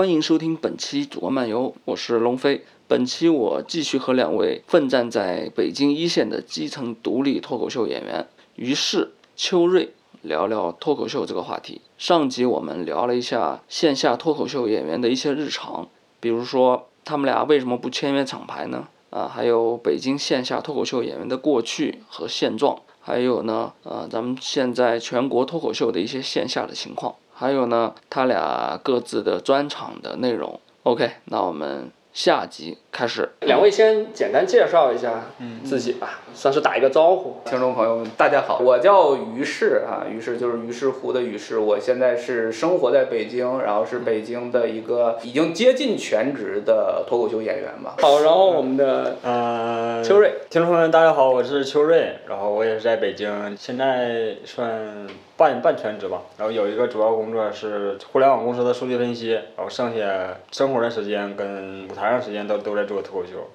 [0.00, 2.64] 欢迎收听本期主播漫游，我是龙飞。
[2.88, 9.92] 本期我继续和两位奋战在北京一线的基层独立脱口秀演员于适、邱瑞
[10.22, 11.82] 聊聊脱口秀这个话题。
[11.98, 15.86] 上集我们聊了一下线下脱口秀演员的一些日常，
[16.18, 18.88] 比如说他们俩为什么不签约厂牌呢？
[19.10, 30.60] 啊，还有北京线下脱口秀演员的过去和现状，还有呢，呃，咱们现在全国脱口秀的一些线下的情况，还有呢，他俩各自的专场的内容。
[30.82, 33.28] OK，那我们下集开始。
[33.40, 35.24] 两位先简单介绍一下
[35.64, 37.36] 自己吧，算是打一个招呼。
[37.44, 47.94] 听众朋友们，大家好，我叫于适啊，于适就是于是乎的于适，我现在是生活在北京，然后是北京的一个已经接近全职的脱口秀演员吧。
[48.00, 63.48] 好，然后我们的呃，秋瑞，听众朋友们，大家好，我是秋瑞，然后我也是在北京，现在算半半全职吧，然后有一个主要工作是互联网公司的数据分析，然后剩下生活的时间跟舞台上时间都都在做脱口秀。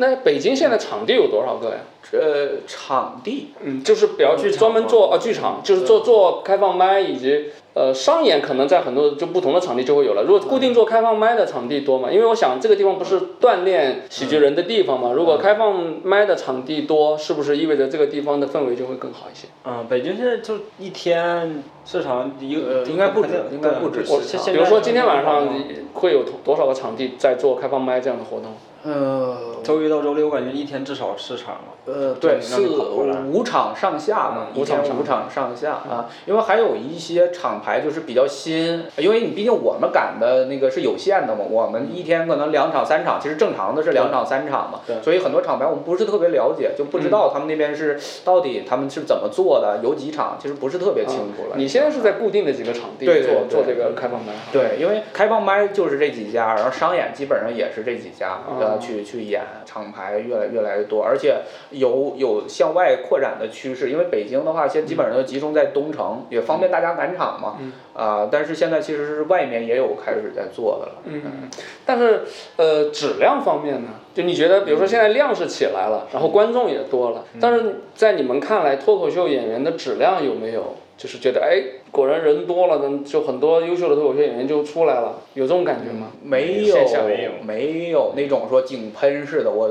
[0.00, 1.80] 那北京现在场地有多少个呀？
[2.12, 10.24] 呃，场地嗯，就是比较去专门做啊剧场，就是做做开放麦以及呃商演，可能在很多就不同的场地就会有了。
[10.24, 12.10] 如果固定做开放麦的场地多嘛？
[12.10, 15.12] 因为我想这个地方不是锻炼喜剧人的地方嘛。
[15.12, 19.46] 如果开放麦的场地多，是不是意味着这个地方的氛围就会更好一些？
[19.64, 28.54] 嗯，北京现在就一天市场一个呃应该不止应该不止对市场比如说今天晚上嗯会有多少个场地在做开放麦这样的活动？
[28.82, 31.56] 呃周一到周六，我感觉一天至少四场。
[31.84, 36.08] 呃，对，让你是跑过来五场上下嘛，嗯一天五场上下啊。
[36.26, 51.56] 因为还有一些厂牌就是比较新，因为你毕竟我们赶的那个是有限的嘛，我们一天可能两场三场，其实正常的是两场三场嘛对，所以很多厂牌我们不是特别了解，就不知道他们那边是到底他们是怎么做的，有几场，其实不是特别清楚了。
[51.56, 54.34] 你现在是在固定的几个场地做做这个开放麦？
[54.52, 61.40] 对，因为开放麦就是这几家，然后商演基本上也是这几家，哦呃，去去演，厂牌越来越来越多，而且
[61.70, 63.90] 有有向外扩展的趋势。
[63.90, 67.56] 因为北京的话，现在基本上都集中在东城，也方便大家赶场嘛。
[67.60, 70.92] 嗯啊、但是现在其实是外面也有开始在做的了。
[71.04, 71.50] 嗯，
[71.84, 72.22] 但是
[72.56, 80.76] 呃，质量方面呢，就你觉得，比如说现在量是起来了，然后观众也多了，但是在你们看来，脱口秀演员的质量有没有？
[80.96, 86.08] 就是觉得哎，果然人多了，呢，就很多优秀的脱口秀演员就出来了，有这种感觉吗？
[86.22, 86.76] 没有
[87.06, 89.68] 没有没有那种说井喷似的，我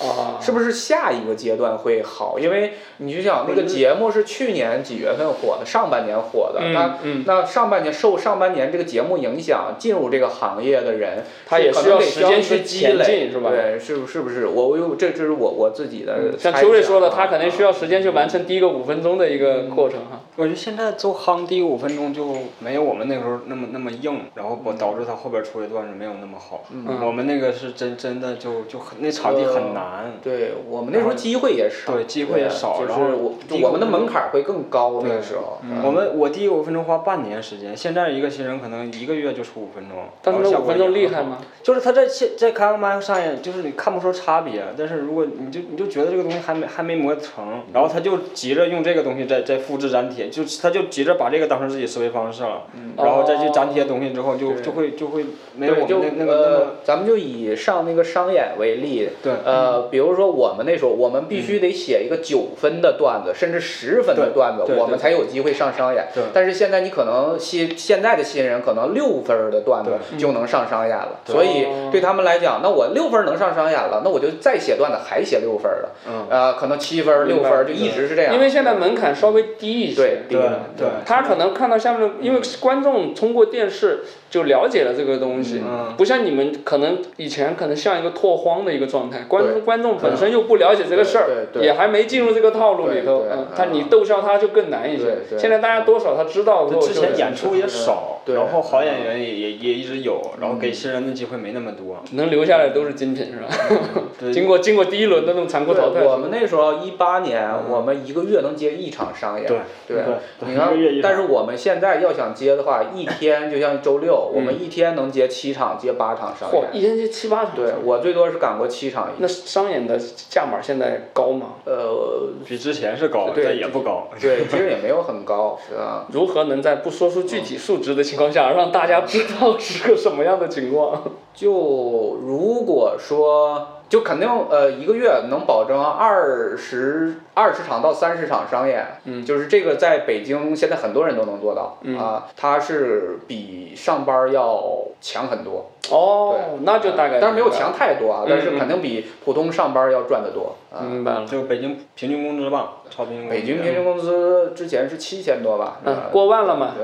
[0.00, 2.38] 啊，是不是下一个阶段会好？
[2.38, 13.50] 因为你就想那个节目是去年几月份火的，上半年火的，那嗯，那上半年受上半年这个节目影响，进入这个行业的人，他也可需要时间去积累，是吧？
[13.50, 14.46] 对，是不是不是？
[14.46, 16.38] 我我有这这是我我自己的。
[16.38, 20.22] 像秋瑞说的，他肯定需要时间去完成第一个五分钟的一个过程哈。
[20.36, 26.64] 我觉得现在做夯第五分钟就没有我们那时候那么那么硬，然后我导致他后边出的段子没有那么好。
[26.70, 30.12] 嗯我们那个是真真的就就很那场地很难。
[30.22, 35.60] 对我们那时候机会也少，对机会也少就是然后我们的门槛会更高那个时候。
[35.62, 39.98] 嗯我们我第一五分钟花半年时间，现在一个新人可能一个月就出五分钟。
[40.20, 40.88] 但是五分钟？
[40.88, 41.38] 厉害吗？
[41.62, 52.62] 就是他在现在开完麦上演，就是你看不出差别，但是如果你就你就觉得这个东西还没还没磨成，然后他就急着用这个东西再再复制粘贴，就他就急着把这个当成自己思维方式了，
[52.96, 55.24] 然后再去粘贴东西之后就对就会就会
[55.56, 66.24] 没有，就我们那那个那么呃，咱们就以上那个商演为例，对呃，比如说我们那时候，我们必须得写一个九分的段子，甚至十分的段子，我们才有机会上商演对。
[66.32, 78.34] 但是现在你可能新现在的新人可能六分的段子就能上商演了，对所以哦对他们来讲，那我六分能上商演了，那我就再写段子还写六分儿的，嗯呃，可能七分儿、六分就一直是这样。
[78.34, 79.98] 因为现在门槛稍微低一些。
[79.98, 80.40] 对对
[80.76, 84.00] 对他可能看到下面的，因为观众通过电视
[84.30, 85.94] 就了解了这个东西，嗯。
[85.96, 89.60] 不像你们可能以前可能像一个拓荒的一个状态，观对。
[89.62, 95.18] 观众本身又不了解这个事儿，也还没进入这个套路里头，嗯，他你逗笑他就更难一些。
[95.38, 102.02] 现在大家多少他知道脱就之前演出也少，然后好演员也也也一直有，然后给新人的机会没那么多。
[102.12, 103.48] 能留下来都是精品是吧？
[104.32, 109.46] 经过经过第一轮的那种残酷淘汰，，我们那时候一八年，我们一个月能接一场商演。
[109.46, 110.70] 对对对你看
[111.02, 116.76] 但是我们现在要想接的话，一天就像周六，我们一天能接七场，接八场商嚯，演。
[116.76, 117.54] 一天接七八场。
[117.54, 119.10] 对我最多是赶过七场。
[119.18, 119.98] 那商演的
[120.28, 121.54] 价码现在高吗？
[121.64, 124.08] 呃，比之前是高，对但也不高。
[124.20, 126.06] 对，其实也没有很高，是吧？
[126.12, 131.02] 如何能在不说出具体数值的情况下，让大家知道是个什么样的情况？
[131.34, 139.24] 就如果说就肯定呃一个月能保证二十二十场到三十场商演，嗯。
[139.24, 141.98] 就是这个在北京现在很多人都能做到、嗯。
[141.98, 144.62] 啊，它是比上班要
[145.00, 147.72] 强很多，哦，那就大概，但是没有强。
[147.72, 150.56] 太多啊，但是肯定比普通上班要赚得多。
[150.67, 150.67] 啊。
[150.82, 151.26] 明白了。
[151.26, 153.40] 就北京平均工资吧，超平均工资。
[153.40, 155.78] 北京平均工资之前是七千多吧？
[155.84, 156.74] 嗯啊，过万了吗？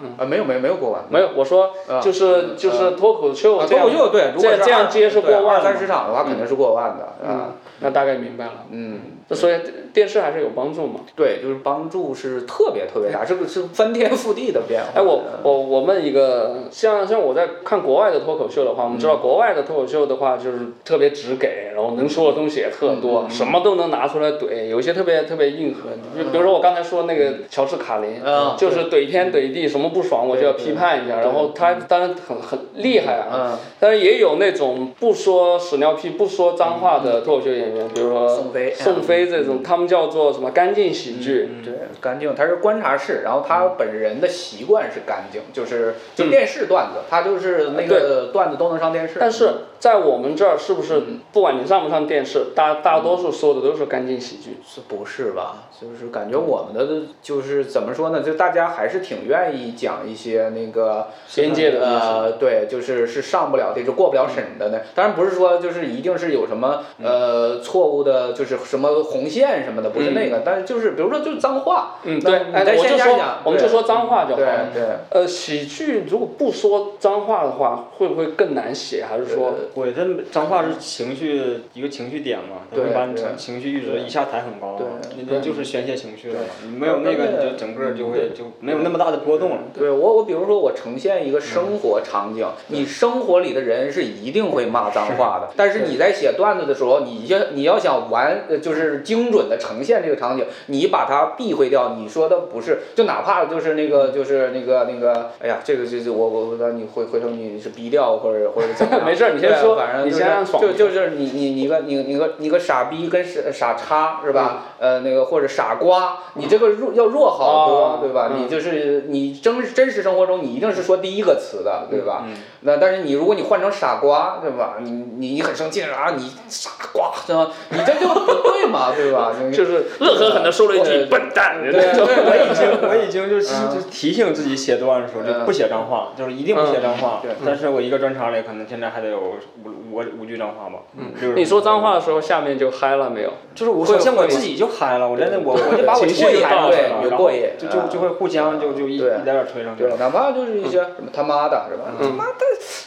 [0.00, 8.66] 嗯，啊没有没有没有过万，没有，我说啊就是就是脱口秀脱口秀对，如果这样接是过万二三十场的话肯定是过万的啊，嗯，那大概明白了。
[8.70, 9.00] 嗯。
[9.30, 9.54] 所以
[9.94, 11.00] 电视还是有帮助嘛。
[11.16, 14.88] 对，就是帮助是特别特别大，这个是翻天覆地的变化。
[14.94, 25.88] 哎，我我我问一个，像像我在看国外的脱口秀的话，我们知道国外的脱口秀的话就是特别直给，然后能说的东西也特多，什么都能拿出来怼，有一些特别特别硬核。
[26.14, 41.48] 就比如说我刚才说那个乔治卡林，嗯就是怼天怼地，什么不爽我就要批判一下，然后他当然很很厉害啊，嗯，但是也有那种不说屎尿屁、不说脏话的脱口秀演员，比如说宋飞宋飞这种，他们叫做什么干净喜剧。
[41.64, 49.16] 对，干净，他是观察室，然后他本人的习惯是干净，就是就电视段子，他就是那个段子都能上电视。
[49.18, 49.50] 但是
[49.82, 51.02] 在我们这儿，是不是
[51.32, 54.58] 不管你上不上电视，大大多数说的都是干净喜剧？
[54.64, 55.64] 是不是吧？
[55.80, 58.22] 就是感觉我们的就是怎么说呢？
[58.22, 64.78] 就大家还是挺愿意讲一些那个边界的呃，对，就是是上不了的，就过不了审的呢。
[64.94, 70.42] 当然不是说就是一定是有什么呃错误的，就是什么红线什么的，不是那个。
[70.44, 74.68] 但是就是比如说就是脏话，嗯，对，哎，你在我就说线下讲，我们就说脏话就好对了。
[74.72, 74.82] 对。
[75.10, 79.04] 呃，喜剧如果不说脏话的话，会不会更难写？
[79.04, 84.86] 还是说，会，这脏话是情绪一个情绪点嘛，它会把你情情绪一直一下抬很高，对
[85.26, 86.46] 那那就是宣泄情绪了嘛。
[86.64, 89.62] 你没有那个，你就整个就会就没有那么大的波动了。
[89.76, 114.64] 对我，我比如说我呈现一个生活场景，你生活里的人是一定会骂脏话的，但是你在写段子的时候，你要你要想完，就是精准的呈现这个场景，你把它避讳掉，你说的不是，就哪怕就是那个就是那个那个，哎呀，这个就是我我我让你回回头你是逼掉或者或者怎么样没事你先对说你反正就是先让爽就就是你你你个你你个你个傻逼跟傻傻叉是吧？
[114.78, 118.30] 呃，那个或者傻瓜，你这个弱要弱好多，哦对吧？
[118.32, 122.24] 嗯你就是你真真实生活中你一定是说第一个词的，对吧？
[122.26, 124.76] 嗯那但是你如果你换成傻瓜，对吧？
[124.80, 127.50] 你你你很生气啊，你傻瓜，对吧？
[127.70, 129.32] 你这就不对嘛，对吧？
[129.52, 131.72] 就是乐呵呵的说了一句“笨蛋”对。
[131.72, 137.36] 我已经我已经就是提醒自己写段的时候就不写脏话，就是一定不写脏话嗯对。
[137.44, 140.80] 但是我一个专场里可能现在还得有五五个五句脏话吧。
[140.96, 143.30] 嗯你说脏话的时候，下面就嗨了没有？
[143.54, 149.84] 就是我会首先我自己就嗨了，我真的我我就把我情绪气就到了嗨了，然后对有过瘾就就就会互相就就一一点点推上去。
[149.84, 149.96] 了，。
[149.98, 151.84] 哪怕就是一些什么他妈的，是吧？
[152.00, 152.38] 他妈的，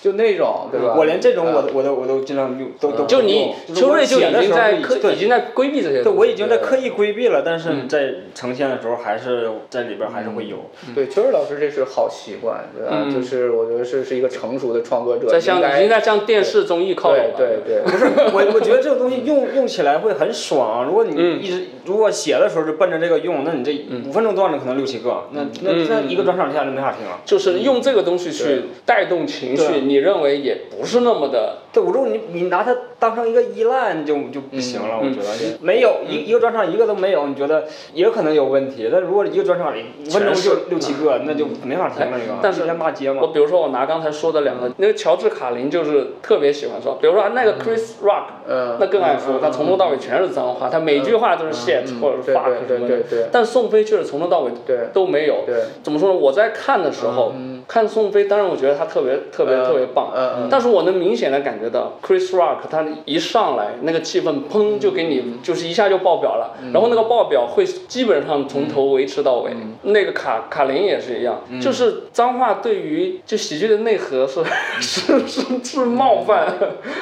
[0.02, 0.96] 就那种，对吧？
[0.98, 7.88] 我连这种我啊都我都我都尽量用，都都就你就是我秋瑞就已写的时候经在刻就已经在规避这些对，我已经在刻意规避了，但是嗯。
[7.88, 10.58] 在呈现的时候还是在里边还是会有。
[10.96, 13.04] 对，秋瑞老师这是好习惯，对吧？
[13.06, 13.14] 嗯。
[13.14, 17.60] 就是我觉得是是一个成熟的创作者，在向应该已经在像电视综艺靠拢对了。
[17.66, 20.86] 对对，不是，我我觉得这个东西用用起来会很爽。
[20.86, 23.72] 如果你嗯一直如果写的时候就奔着这个用，那你这
[24.08, 27.20] 五分钟段子可能六七个，那那嗯那一个专场下来没法听了。
[27.26, 31.58] 就是用这个东西去带动情绪，对你认为也不是那么的。
[31.76, 35.00] 对，我如果你你拿它当成一个依赖，就就不行了。
[35.02, 38.88] 嗯我觉得没有一一个专场一个都没有，你觉得也可能有问题。
[38.90, 42.18] 但如果一个专场里五分钟就六七个，那就没法听了。
[42.18, 43.28] 这个但是骂街嘛我。
[43.28, 52.88] 比如说我拿刚才说的两个，那个乔治卡林就是特别喜欢说，比如说那个 Chris Rock，嗯，那更爱说，他从头到尾全是脏话，他每句话都是 shit 或者是 fuck 什么的。
[52.88, 55.44] 对对对但宋飞却是从头到尾对都没有。
[55.46, 56.16] 对，怎么说呢？
[56.16, 57.34] 我在看的时候，
[57.68, 69.52] 看宋飞，当然我觉得他特别特别嗯特别棒，嗯嗯但是我能明显的感觉到 Chris Rock 他一上来那个气氛砰就给你就是一下就爆表了，然后那个爆表会基本上从头维持到尾。
[69.84, 74.44] 那个卡卡林也是一样，就是脏话对于就喜剧的内核是
[74.82, 76.54] 是是是冒犯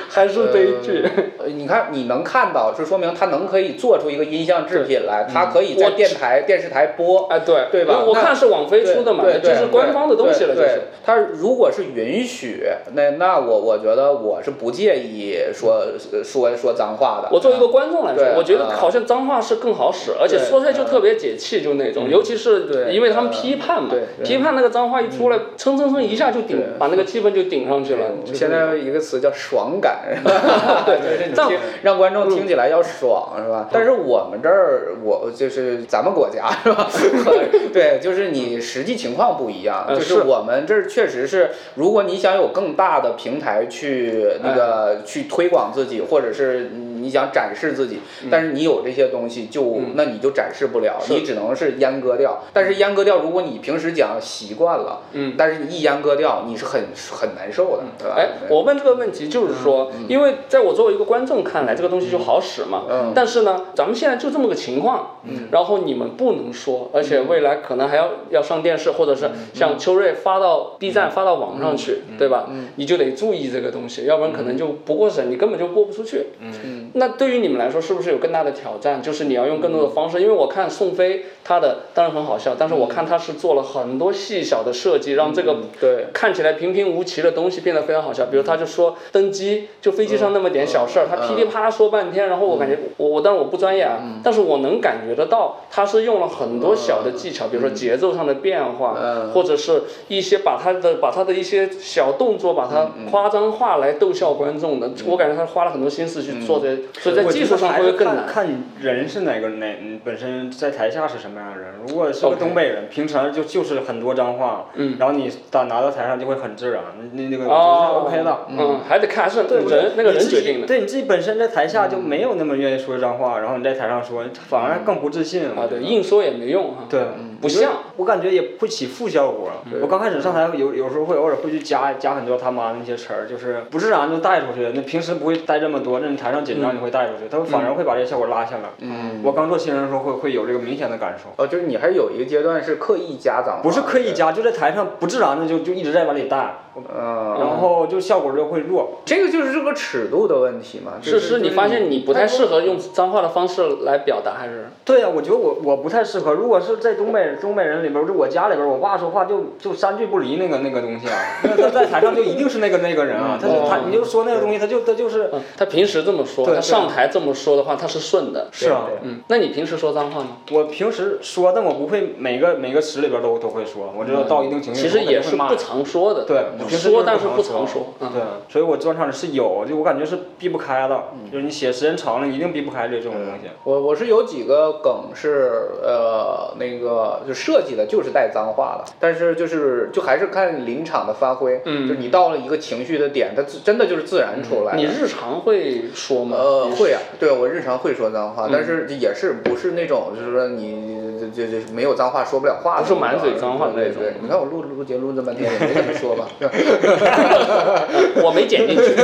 [0.09, 1.03] 还是悲剧？
[1.39, 7.27] 呃， 你看你能看到，就说明他能可以做出一个音像制品来，他可以在电台电视台播。
[7.27, 7.67] 哎，对。
[7.71, 8.03] 对吧？
[8.05, 15.85] 我看是网飞出的嘛，就是官方的东西了，就对他如果是允许，那那我我觉得我是不介意说
[16.23, 17.29] 说说脏话的。
[17.31, 23.93] 我作为一个观众来说，我觉得啊好像脏话是更好使，而且说出来就特别解气，就那种，尤其是对因为他们批判嘛
[24.23, 28.07] 批判那个脏话一出来，蹭蹭蹭一下就顶，把那个气氛就顶上去了。
[28.33, 30.83] 现在一个词叫爽感， 是吧？
[30.85, 33.67] 对，就是你这样听让观众听起来要爽，是吧？
[33.71, 36.87] 但是我们这儿，我就是咱们国家，是吧？
[37.73, 52.43] 对，就是你实际情况不一样，呃就是我们这儿确实是，如果你想有更大的平台去那个去推广自己，或者是你想展示自己，但是你有这些东西就那你就展示不了，你只能是阉割掉。
[52.53, 56.81] 但是阉割掉，如果你平时讲习惯了，嗯，但是你一阉割掉，你是很
[57.11, 58.15] 很难受的，对吧？
[58.17, 62.83] 哎，我问这个问题就是说，因为在我作为一个观众看来，这个东西就好使嘛。
[62.89, 63.11] 嗯。
[63.15, 65.47] 但是呢，咱们现在就这么个情况，嗯。
[65.51, 69.17] 然后你们不能说，而且未来可能还要要上电视，或者嗯。
[69.17, 72.47] 是像秋瑞发到 B 站、发到网上去，对吧？
[72.49, 72.67] 嗯。
[72.75, 76.27] 你就得注意这个东西，要不然可能就不过审，你根本就过不出去。
[76.39, 76.89] 嗯。
[76.95, 79.01] 那对于你们来说，是不是有更大的挑战？
[79.01, 88.25] 就是你要用更多的方式，因为我看宋飞他的当然很好笑，但是我看他是做了很多细小的设计，让这个对，看起来平平无奇的东西变得非常好笑。
[88.27, 99.31] 比如他就说登机，就飞机上那么点小事儿，他噼里啪啦说半天，然后我感觉我我当然我不专业啊，但是我能感觉得到他是用了很多小的技巧，比如说节奏上的变化，嗯。
[99.33, 104.89] 或者是一些把他的把他的一些小动作把它夸张化来逗笑观众的。
[105.05, 108.25] 我感觉他花了很多心思去做这些，所以在技术上还是看会更难。
[108.25, 108.47] 看
[108.79, 111.73] 人是哪个哪嗯本身在台下是什么样的人。
[111.87, 118.39] 如果是个东北人，平常就就是很多脏话，嗯然后你打拿到台上就会很自然，那那个哦就是 OK 的。
[118.49, 120.67] 嗯，还得看是对人那个人决定的。
[120.67, 125.43] 对你自己本身在台下就没有那么愿意说脏话，然后你在台上说，反而更不自信。
[125.43, 126.85] 啊，对，硬说也没用哈。
[126.89, 127.01] 对，
[127.41, 127.73] 不像。
[127.97, 129.51] 我感觉也会起负效果。
[129.81, 134.71] 我刚开始上台有有时候会偶尔会去加加很多他妈那些词儿，就是不自然就带出去。
[134.73, 138.69] 那平时不会带这么多，那你台上紧张你会带出去，他反而会把这个效果拉下来。
[138.79, 149.01] 嗯，我刚做新人的时候会会有这个明显的感受，哦，就是你还有一个阶段是刻意加脏话，不是刻意加，就在台上不自然的就就一直在往里带，嗯，然后就效果就会弱。
[149.05, 150.93] 这个就是这个尺度的问题嘛。
[151.01, 154.67] 就是是你发现你不太适合用脏话的方式来表达，还是？
[154.85, 156.33] 对呀、我觉得我我不太适合。
[156.33, 168.47] 如果是在东北东北人里边儿，就我家里边儿，我爸说话就就三句不离那个那个东西啊， 那他在台上就一定是那个那个人啊，他就他你就说那个东西，他就他就是嗯，他平时这么说，他上台这么说的话，他是顺的。
[168.51, 168.89] 是啊。
[169.03, 170.37] 嗯，那你平时说脏话吗？
[170.51, 176.25] 我平时说，但我不会每个每个词里边都都会说，我知道到一定情绪其实也是不常说的。
[176.25, 177.93] 对，说，就是但是不常常说。
[177.99, 183.49] 嗯，对，所以我专场里是有，就我感觉是避不开的，就是你写时间长了，一定避不开这这种东西。
[183.63, 185.51] 我我是有几个梗是
[185.83, 194.75] 呃那个就设计的就是带脏话的，但是就是就还是看临场的发挥，嗯就你到了一个情绪的点，它自真的就是自然出来。
[194.75, 196.37] 你日常会说吗？
[196.37, 206.27] 呃，会啊，对我日常会说脏话，嗯但是也是不是那种就是说你就就就没有脏话说不了话的那种，不是满嘴脏话的那种对对，你看我录录节目录这么半天也没怎么说吧，
[208.23, 208.95] 我没剪进去。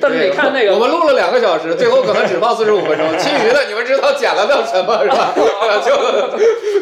[0.00, 5.32] 但是你看那个，我们录了两个小时，最后可能只放四十五分钟， 其余的你们知道剪了到什么是吧？
[5.84, 5.94] 就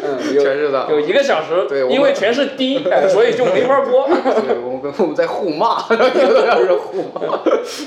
[0.03, 0.85] 嗯，全是的。
[0.89, 4.07] 有一个小时，对因为全是低，哎所以就没法播。
[4.07, 7.21] 对，我们跟我们在互骂，一个多小时互骂。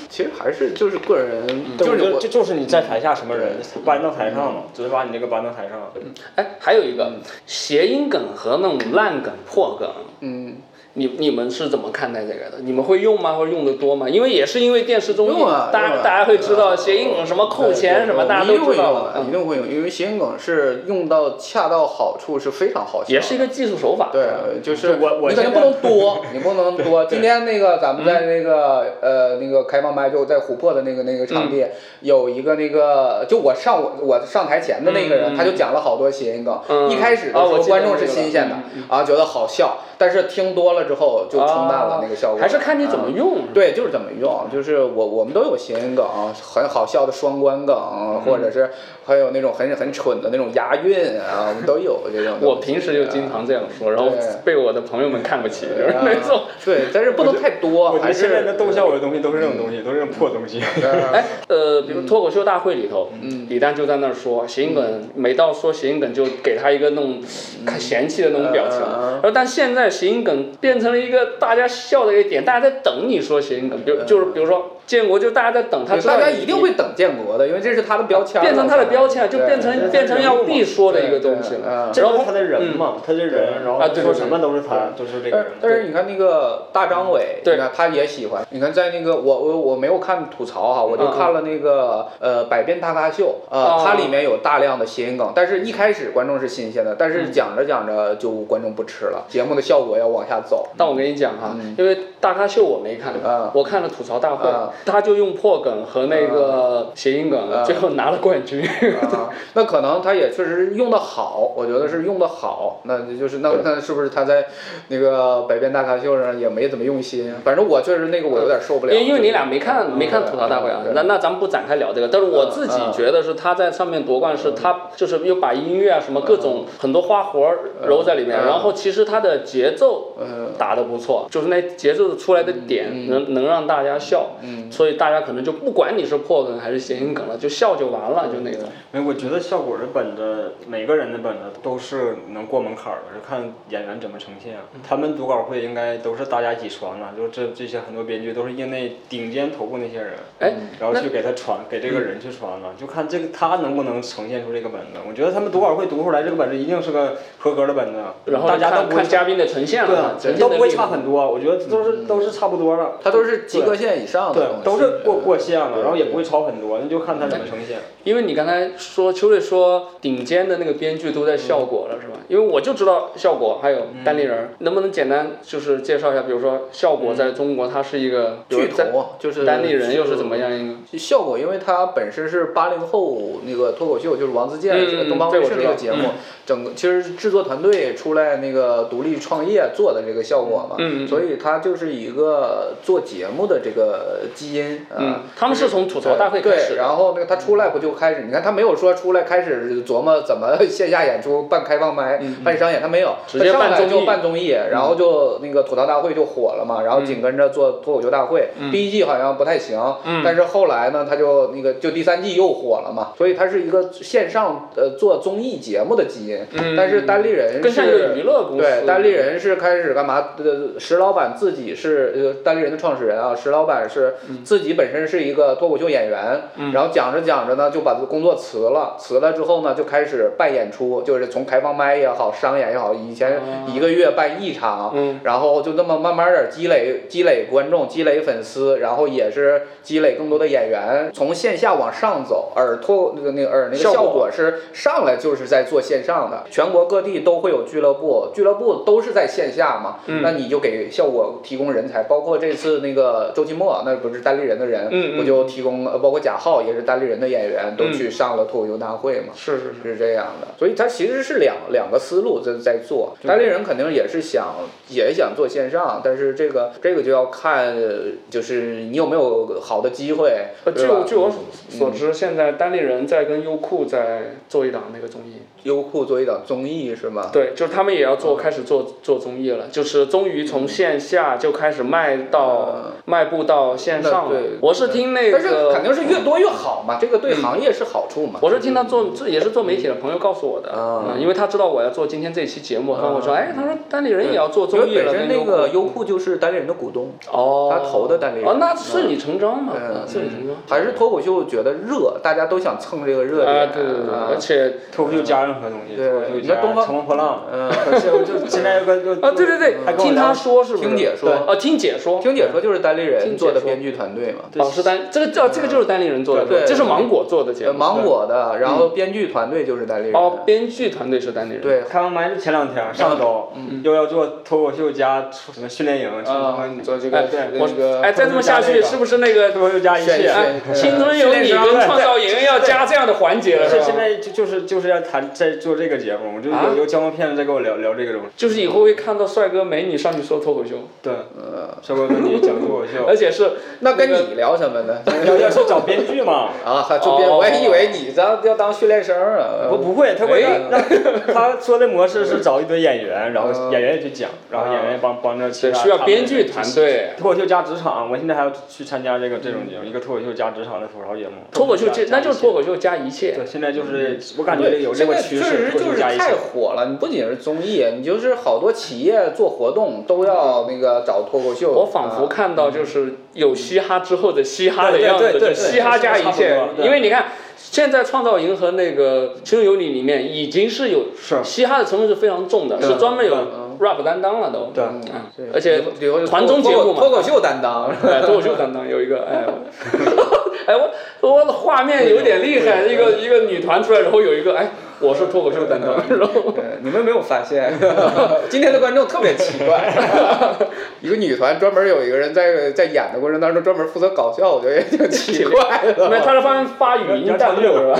[0.08, 5.92] 其实还是就是个人，就就是就就是你在台下什么人搬到台上嘛，只是把你这个搬到台上。
[6.37, 7.12] 哎，还有一个
[7.47, 9.88] 谐音梗和那种烂梗、破梗，
[10.20, 10.56] 嗯，
[10.98, 12.58] 你你们是怎么看待这个的？
[12.62, 13.34] 你们会用吗？
[13.34, 14.08] 或者用的多吗？
[14.08, 23.12] 因为也是因为电视综艺用啊，大家大家会知道谐音梗什么扣钱什么，大家都知道用的，一了，嗯定会用，因为谐音梗是用到恰到好处，是非常好笑。
[23.14, 24.10] 也是一个技术手法。
[24.12, 24.24] 对，
[24.60, 27.04] 就是我我你肯定不能多， 你不能多。
[27.04, 31.64] 今天那个咱们在那个呃那个开放麦，就在琥珀的那个那个场地，
[32.00, 36.58] 有一个那个就我上我我上台前的那个人，他就讲了好多谐音梗。
[36.68, 38.56] 嗯一开始的时候观众是新鲜的
[38.88, 42.40] 啊，觉得好笑，但是听多了之后就冲淡了那个效果。
[42.40, 43.52] 还是看你怎么啊用。
[43.54, 46.04] 对，就是怎么用，就是我我们都有谐音梗，
[46.42, 47.76] 很好笑的双关梗，
[48.25, 48.71] 或者是
[49.04, 52.38] 还有那种很很蠢的那种押韵啊，我们都有这种。
[52.42, 54.11] 我平时就经常这样说，然后
[54.45, 56.42] 被我的朋友们看不起，就是啊那种。
[56.64, 60.61] 对，但是不能太多，我觉还是得现在的逗笑我的东西都是这种东西，都是这种破东西。
[61.12, 67.21] 哎，呃，比如脱口秀大会里头，嗯李诞就在那儿说谐音梗，每到说谐音梗就给他一个那种
[67.66, 68.80] 看嫌弃的那种表情。
[68.80, 78.40] 嗯然后但现在谐音梗变成了一个大家笑的一个点，大家在等你说谐音梗，比如就是比如说建国，就大家在等他大家一定会等建国的，因为这是他的标签。
[78.40, 81.92] 变成他的标签，就变成变成要必说的一个东西了。
[81.95, 85.52] 然后这是他的人嘛，他的人，然后说什么都是他，都是这个但人。
[85.61, 88.42] 但是你看那个大张伟，对你看他也喜欢。
[88.50, 100.68] 你看在那个我我我没有看吐槽哈，我就看了那个呃百变大咖秀，呃哦它里面有大量的谐音梗，但是一开始观众是新鲜的，但嗯是讲着讲着就观众不吃了，节目的效果要往下走。
[100.78, 108.62] 但我跟你讲哈，嗯因为大咖秀我没看，啊我看了吐槽大会，啊他就用破梗和那个谐音梗，啊最后拿了冠军。
[108.62, 114.47] 啊，那可能他也确实用的好，我觉得是用的好，那就是那那是不是他在
[114.88, 117.35] 那个百变大咖秀上也没怎么用心？
[117.44, 118.92] 反正我确实那个我有点受不了。
[118.92, 122.08] 因为因为你俩没看没看吐槽大会啊对，那那咱们不展开聊这个。
[122.08, 134.32] 但是我自己嗯嗯觉得是他在上面夺冠是他就是又把音乐啊什么各种很多花活儿揉在里面，嗯然后其实他的节奏嗯打得不错，就是那节奏出来的点能能让大家笑，
[134.68, 138.68] 嗯所以大家可能就不管你是破梗还是谐音梗了，就笑就完了，就那个。
[138.92, 144.56] 没，我觉得效果的本子每个人的本子都是能过门槛儿的，就看演员怎么呈现。
[144.87, 154.98] 他们读稿会应该都是大家一起传了，就这这些很多编剧都是业内顶尖头部那些人，哎，然后去给他传，给这个人去传了，就看这个他能不能呈现出这个本子。
[155.08, 161.30] 我觉得他们读稿会读出来这个本子一定是个合格的本子，然后大家都看嘉宾的呈现对了对，，都不会差很多。
[161.30, 162.92] 我觉得都是都是差不多的。
[163.02, 167.78] 他都是及格线以上的都是过过线了，然后也不会超很多，那就看他怎么呈现。
[168.04, 172.14] 因为你刚才说秋瑞说顶尖的那个编剧都在效果了，是吧？
[172.28, 176.22] 因为我就知道效果，还有单立人儿，能不能简单就是介绍一下？
[176.22, 180.98] 比如说效果在中国它是一个巨头就是单立人又是怎么样一个？
[180.98, 186.08] 效果，因为它本身是八零后那个脱口秀，就是王自健嗯这个东方卫视那个节目，
[186.46, 194.96] 整个其实制作团队出来那个独立创业做的这个效果嘛，所以它就是一个做节目的这个基因啊。
[194.98, 198.22] 嗯，他们是从吐槽大会开始对，然后那个他出来不就开始？
[198.22, 216.38] 你看他没有说出来开始琢磨怎么线下演出、办开放麦、办商演，他没有，嗯直接办综艺嗯办综艺，然后就那个吐槽大会就火了嘛，然后紧跟着做脱口秀大会，嗯第一季好像不太行，但是后来呢，他就那个就第三季又火了嘛，所以他是一个线上呃做综艺节目的基因，
[216.76, 218.62] 但是单立人更像一个是娱乐公司。
[218.62, 220.30] 对，单立人是开始干嘛？
[220.38, 224.14] 呃，石老板自己是呃单立人的创始人啊，石老板是
[224.44, 235.20] 自己本身是一个脱口秀演员，然后讲着讲着呢，就把工作辞了，辞了之后呢，就开始办演出，就是从开放麦也好，商演也好，以前一个月办一场，嗯。
[235.24, 250.22] 然后就那么慢慢的积累积累观众，积累粉丝，然后也是积累更多的演员，从线下往上走，而脱那个那个而那个效果效果是上来就是在做线上的，全国各地都会有俱乐部，俱乐部都是在线下嘛，嗯。
[250.22, 259.33] 那你就给效果提供人才，包括这次那个周奇墨，那不是单立人的人，嗯嗯不就提供，呃包括贾浩也是单立人的演员，都去上了脱口秀大会嘛。
[259.35, 263.16] 是是是，是这样的，所以他其实是两两个思路在在做。
[263.26, 264.54] 单立人肯定也是想
[264.88, 267.92] 也想做线上，但是这个这个就要看呃
[268.31, 271.31] 就是你有没有好的机会，呃据我据我
[271.68, 275.42] 所知，现在单立人在跟优酷在做一档那个综艺。
[275.64, 277.31] 优酷做一档综艺是吗？
[277.33, 284.59] 对，就是他们也要做，开始做做综艺了，就是终于从线下就开始迈到迈步到线上对。
[284.61, 288.38] 我是听那个但是肯，定是越多越好嘛，这个对行业是好处嘛。
[288.42, 290.73] 我是听他做，这也是做媒体的朋友告诉我的，
[291.18, 299.73] 因为他知道我要做今天这期节目，他跟我说，哎，他说单立人也要做因综艺了，为本身那个优优酷就是单立人的股东，哦，他投的单立人哦，那顺理成章嘛，
[300.07, 300.57] 顺理成章。
[300.68, 303.73] 还是脱口秀觉得热，大家都想蹭这个热啊，点。
[303.73, 310.88] 对对对，啊而且脱口秀加任何东西，对脱口秀加你看东方乘风破浪，嗯， 是我就现在有个就啊，对对对听他说是不是？
[310.88, 312.21] 听解说啊，听解说。
[312.21, 314.44] 听解说就是单立人做的编剧团队嘛。
[314.56, 317.78] 哦，是单这个叫这个就是单立人做的，对这是芒果做的节呃，目。
[317.78, 320.14] 芒果的，然后编剧团队就是单立人。
[320.14, 321.61] 哦，编剧团队是单立人。
[321.61, 330.30] 对，开完麦是前两天，上周又要做脱口秀加什么训练营，什么做这哎个对我那个哎，再这么下去，是不是那个脱口秀加一切
[330.72, 336.66] 青春有你跟创造营要加这样的环节了，是现在就就是就是要谈在做这个节目，我就啊？
[336.70, 338.28] 有有胶片在跟我聊聊这个东西。
[338.37, 341.12] 就是以后会看到帅哥美女上去说脱口秀，对，
[341.82, 343.04] 帅哥美女讲脱口秀。
[343.08, 343.50] 而，且是
[343.90, 344.98] 那跟你聊什么呢？
[345.27, 346.51] 要要去找编剧嘛。
[346.64, 349.68] 啊，还就编，哦我还以为你当要当训练生啊。
[349.70, 350.44] 不不会，他会
[351.33, 356.64] 他说的模式是找一堆演员，然后演员也去讲，然后演员帮帮着其他对需要编剧团。
[356.74, 357.11] 队。
[357.18, 361.37] 脱口秀加职场，我现在还要去参加这个这种节目，一个脱口秀加职场的吐槽节目。
[361.51, 363.33] 脱口秀这那就是脱口秀加一切。
[363.33, 366.24] 对，现在就是我感觉有这个趋势，确实就是太脱口秀加一切。
[366.35, 366.87] 火了。
[366.90, 371.72] 你不仅是综艺，你就是好多企业做活动都要那个找脱口秀。
[371.72, 381.07] 我仿佛啊看到就是有嘻哈之后的嘻哈的样子，嘻哈加一切因为你看，现在创造营和那个青春有你里面已经是有
[381.44, 384.72] 嘻哈的成分是非常重的，是专门有嗯 rap 担当了都。
[384.74, 384.83] 对。
[384.85, 385.48] 嗯。
[385.55, 385.81] 而且
[386.27, 386.98] 团综节目嘛。
[386.98, 387.90] 脱口秀担当。
[388.27, 389.44] 脱口秀担当有一个，哎，
[390.66, 397.72] 哎，我我的画面有点厉害，一个一个女团出来，然后有一个哎，我是脱口秀担当，然 后对，你们没有发现，
[398.50, 399.92] 今天的观众特别奇怪，
[401.00, 406.08] 一个女团专门有一个人在在演的过程当中专门负责搞笑，我觉得也挺奇怪的。
[406.11, 407.98] 没有，他是发发语音弹幕是吧？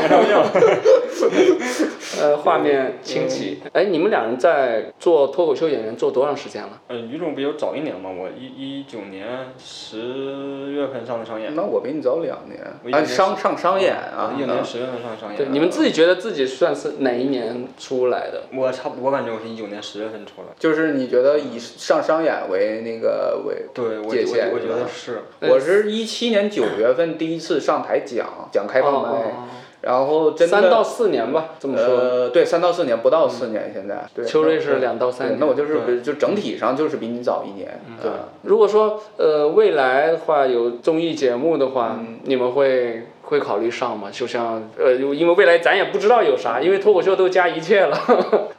[2.21, 3.63] 呃，画面清奇。
[3.73, 6.71] 哎，你们两人在做脱口秀演员做多长时间了？
[6.89, 8.47] 嗯，于总比我早一年嘛，我一
[8.81, 9.25] 一九年
[9.57, 9.99] 十
[10.73, 12.61] 月份上的商演，那我比你早两年
[12.93, 15.37] 啊，商上上商演啊一，九年十月份上的商演。
[15.37, 18.43] 对，你们自己觉得自己算是哪一年出来的？
[18.55, 20.49] 我差不多，我感觉我是一九年十月份出来。
[20.59, 25.23] 就是你觉得以上商演为那个为，对，我界限我我觉得是。
[25.41, 29.23] 我是一七年九月份第一次上台讲讲开放麦，哦
[29.81, 31.87] 然后真的三到四年吧，这么说。
[31.87, 34.05] 呃，对，三到四年，不到四年，现在。
[34.13, 37.81] 对，秋瑞是两到三年那我就是就整体上就是比你早一年。
[38.03, 44.09] 对啊如果说呃未来的话有综艺节目的话，嗯你们会会考虑上吗？
[44.11, 47.95] 就像呃，因为未来咱也不知道有啥，因为脱口秀都加一切了。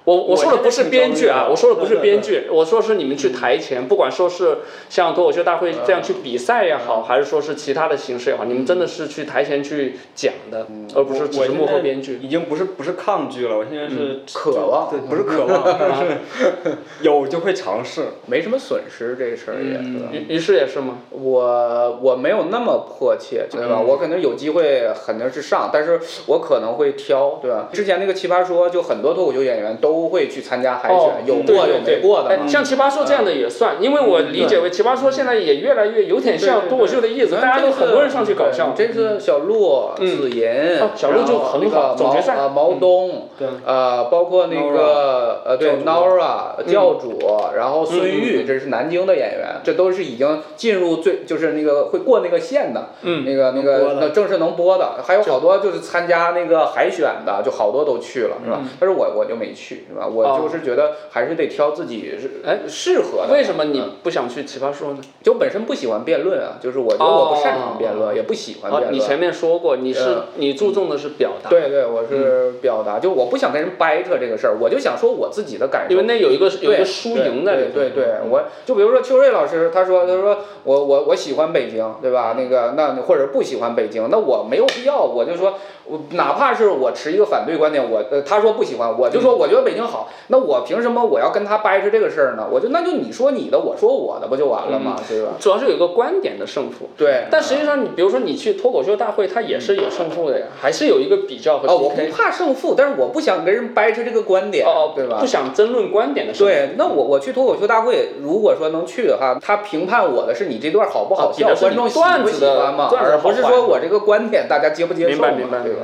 [0.09, 4.57] 我我说的不是编剧啊，我说的不是编剧，我说是你们去台前，不管说是
[4.89, 12.17] 像脱口秀大会这样去比赛也好，还是说是其他的形式也好，你们真的是去台前去讲的，而不是只是幕后编剧。
[12.23, 15.63] 已经不是不是抗拒了，我现在是渴望对，不是渴望，
[15.95, 18.05] 是 有就会尝试。
[18.25, 20.09] 没什么损失，这个事儿也是吧。
[20.11, 20.97] 于于是也是吗？
[21.11, 23.79] 我我没有那么迫切，对吧？
[23.79, 27.69] 我可能有机会肯定是上，但是我可能会挑，对吧？
[27.71, 32.47] 之前那个奇葩说，就很多脱口秀演员都会去参加海选，哦有过有没过的嘛。
[32.47, 38.73] 像奇葩说这样的也算，因为我理解为奇葩说现在也越来越有点像脱口秀的意思，大家都很多人上去搞笑。
[38.73, 40.47] 这次小鹿、嗯子银
[40.79, 47.19] 哦，小鹿就然后很那个好总决赛毛呃毛东，对呃，包括那个呃对 Nora 教主，
[47.55, 58.59] 然后孙嗯玉，这是南京的演员，这都是已经进入最就是那个会过那个线的，嗯那个那个那正式能播的，还有好多就是参加那个海选的，就好多都去了，是吧？
[58.79, 60.07] 但是我我就没去，是吧？
[60.07, 63.33] 我就是觉得还是得挑自己是哎适合的。
[63.33, 64.99] 为什么你嗯不想去奇葩说呢？
[65.23, 66.57] 就本身不喜欢辩论啊？
[66.61, 68.85] 就是我觉得我不擅长辩论，也不喜欢辩，论。
[68.85, 75.91] 啊你前面说过，你是呃你注重的是表达，对对，我是表达，就我不想跟人掰扯这个事儿，我就想说我自己的感受。
[75.91, 77.79] 因为那有一个有一个输赢在里头。
[77.79, 82.35] 对对对，我就比如说秋瑞老师，他说他说我我我喜欢北京，对吧？
[82.37, 85.55] 那个那或者不喜欢北京，那我没有必要，我就说
[85.89, 92.45] 我哪怕是我持一个反对观点，我呃他说不喜欢，我就说我觉得北京好，那我凭什么我要跟他掰扯这个事儿呢？
[92.51, 94.95] 我就那就你说你的，我说我的，不就完了吗？
[95.07, 95.29] 对吧？
[95.39, 96.89] 主要是有一个观点的胜负。
[96.97, 97.25] 对。
[97.31, 102.09] 但实际上，你比如说你去脱口秀大会，它也是有胜负的呀，还是有一个比较和哦，我不。
[102.09, 105.25] 怕胜负，但是我不想跟人掰扯这个观点，哦，对吧不？
[105.25, 106.51] 想争论观点的胜负。
[106.51, 115.78] 对，那我我去脱口秀大会，如果说能去的话，他评判我的是你这段好不好笑，观众喜不喜欢嘛，而不是说我这个观点大家接不接受嘛，明白明白对吧？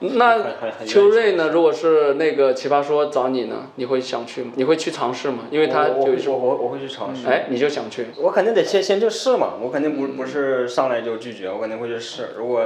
[0.00, 1.50] 那很很很秋瑞呢？
[1.52, 4.52] 如果是那个奇葩说找你呢，你会想去吗？
[4.56, 5.44] 你会去尝试吗？
[5.50, 7.26] 因为他我我就是会我我我会去尝试。
[7.28, 8.06] 哎，你就想去。
[8.16, 12.30] 我肯定得先先去试嘛，我肯定不不是上来就拒绝，我肯定会去试。
[12.36, 12.62] 如果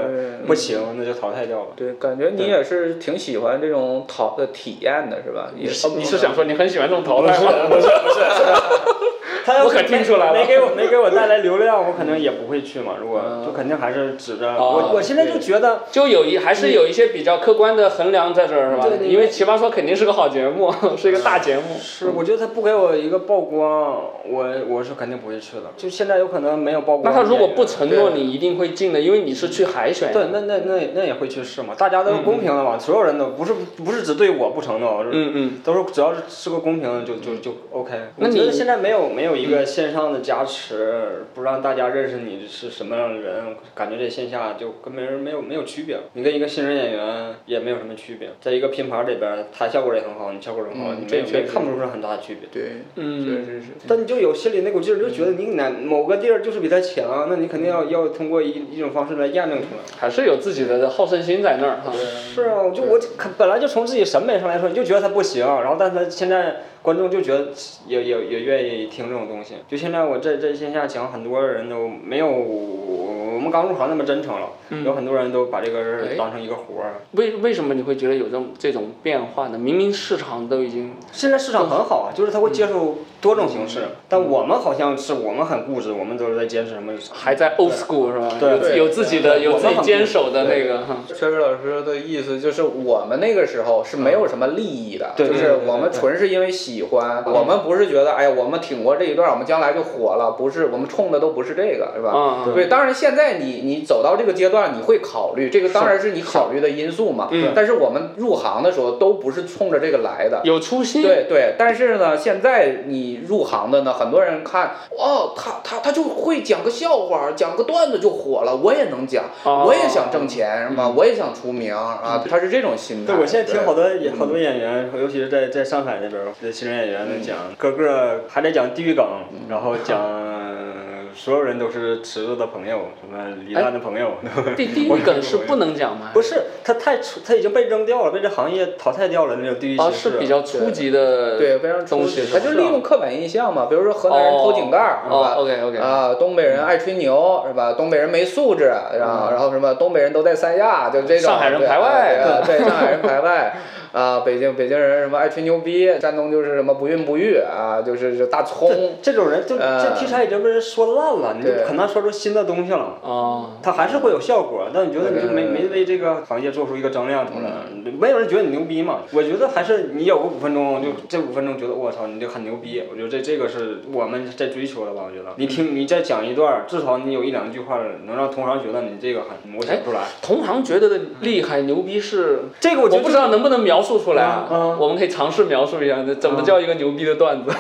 [0.47, 1.67] 不行，那就淘汰掉了。
[1.77, 5.51] 对，感觉你也是挺喜欢这种淘的体验的，是吧？
[5.57, 7.53] 也你是你是想说你很喜欢这种淘汰吗？
[7.69, 8.21] 不是不是
[9.45, 12.93] 他要我可听出来了没给我没给我带来流量，我可能也不会去嘛。
[13.01, 18.99] 如果就肯定还是指着哦我，我现在就觉得就有一还是有一些比较客观的衡量在这儿是吧对？
[18.99, 21.63] 对因为奇葩说肯定是个好节目， 是一个大节目。
[21.81, 25.65] 是，我觉得他不给我一个曝光，我我是肯定不会去的。
[25.77, 27.03] 就现在有可能没有曝光。
[27.05, 30.13] 那他如果不承诺你一定会进的，因为你是去海选。
[30.13, 35.53] 对，那那那那也会去试嘛，大家都是公平的嘛，所有人都不是不是只对我不承诺，是嗯嗯。
[35.65, 37.93] 都是只要是是个公平的就就就 OK。
[38.17, 45.99] 那你觉得现在没有没有一个线上的加持，不让大家认识你是什么样的人，感觉这线下就跟没人没有没有区别。
[46.15, 52.49] 你跟一个新人演员也没有什么区别，在一个拼盘里边，他效果也很好，你效果很好，嗯你没有没这确实看不出是很大的区别。
[52.53, 53.67] 对，嗯确实是。
[53.89, 59.83] 但你就有心里那股劲儿，就觉得你哪某个地儿就是比他强，那你肯定要要通过一一种方式来验证出来。
[59.99, 61.93] 还是有自己的好胜心在那儿哈。
[61.93, 63.01] 是啊，就我
[63.37, 67.49] 本来就从自己审美上来说，你就觉得他不行，然后但他现在观众就觉得
[67.87, 69.55] 也也也愿意听这种东西。
[69.69, 74.49] 就现在我在在线下讲，很多人都没有我们刚入行那么真诚了，
[74.85, 77.03] 有很多人都把这个哎当成一个活儿。
[77.13, 79.59] 为为什么你会觉得有这种这种变化呢？
[79.59, 86.93] 明明市场都已经现在市场很好啊，就是他会接受多种形式，但我们好像是我们很固执，我们都是在坚持什么。
[87.11, 88.37] 还在 old school 是吧？
[88.39, 90.99] 对有有自己的有自己坚守的那个哈。
[91.09, 102.11] 确实老师的意思就是，我们那个时候是没有什么利益的，对就是我们纯是因为喜欢，我们不是觉得，哎呀，我们挺过这一段，我们将来就火了，不是，我们冲的都不是这个，是吧？
[102.11, 107.29] 啊，对，当然现在你你走到这个阶段，你会考虑这个，当然是你考虑的因素嘛。
[107.31, 110.41] 嗯但是我们入行的时候都不是冲着这个来的。
[110.45, 111.03] 有初心。
[111.03, 120.89] 对对，但是呢，现在你入行的呢，很多人看，哦，他他他就会讲个笑话，讲个段子就火了，我也能讲，哦我也想挣钱，是吧？
[120.89, 123.13] 我也想出名啊，他是这种心态。
[123.13, 126.23] 对，我现在听好多对好多演员，尤其是在在上海那边
[126.63, 129.05] 新人演员在讲，个个还得讲地域梗，
[129.49, 129.99] 然后讲
[131.13, 134.13] 所有人都是池子的朋友，什么李诞的朋友。
[134.57, 136.11] 地地域梗是不能讲吗？
[136.15, 140.11] 不是，他太出，他已经被扔掉了，被这行业淘汰掉了那种地域哦，歧视。
[140.13, 147.73] 是比较初级的对，非常东西出，他就是利用刻板印象嘛，比如说河南人偷井盖儿，是吧？OK OK，啊，东北人爱吹牛是吧？
[147.73, 151.33] 东北人没素质，然后然后什么东北人都在三亚，就这种。
[151.33, 153.57] 上海人排外啊对，上海人排外。
[153.93, 158.95] 啊，北京北京人什么爱吹牛逼，山东就是什么不孕不育啊，就是是大葱。
[159.03, 162.99] 这种人就呃这题材已经被人说烂了，你就对很难说出新的东西了。
[163.03, 167.51] 啊，他还是会有效果，但你觉得你就没没为这个行业做出一个增量出来，
[167.99, 169.01] 没有人觉得你牛逼嘛？
[169.13, 172.83] 我觉得还是你有个五分钟，就这五分钟觉得我操，你就很牛逼。
[172.91, 175.03] 我觉得这这个是我们在追求的吧？
[175.07, 180.05] 我觉得你听你再讲一段，至少你有一两句话能让同行觉得你这个很，我想不出来。
[180.23, 184.47] 同行觉得的厉害牛逼是，这个我不知道能不能描述出来啊。
[184.51, 187.51] 嗯嗯我们可以尝试描述一下，这怎么叫一个牛逼的段子？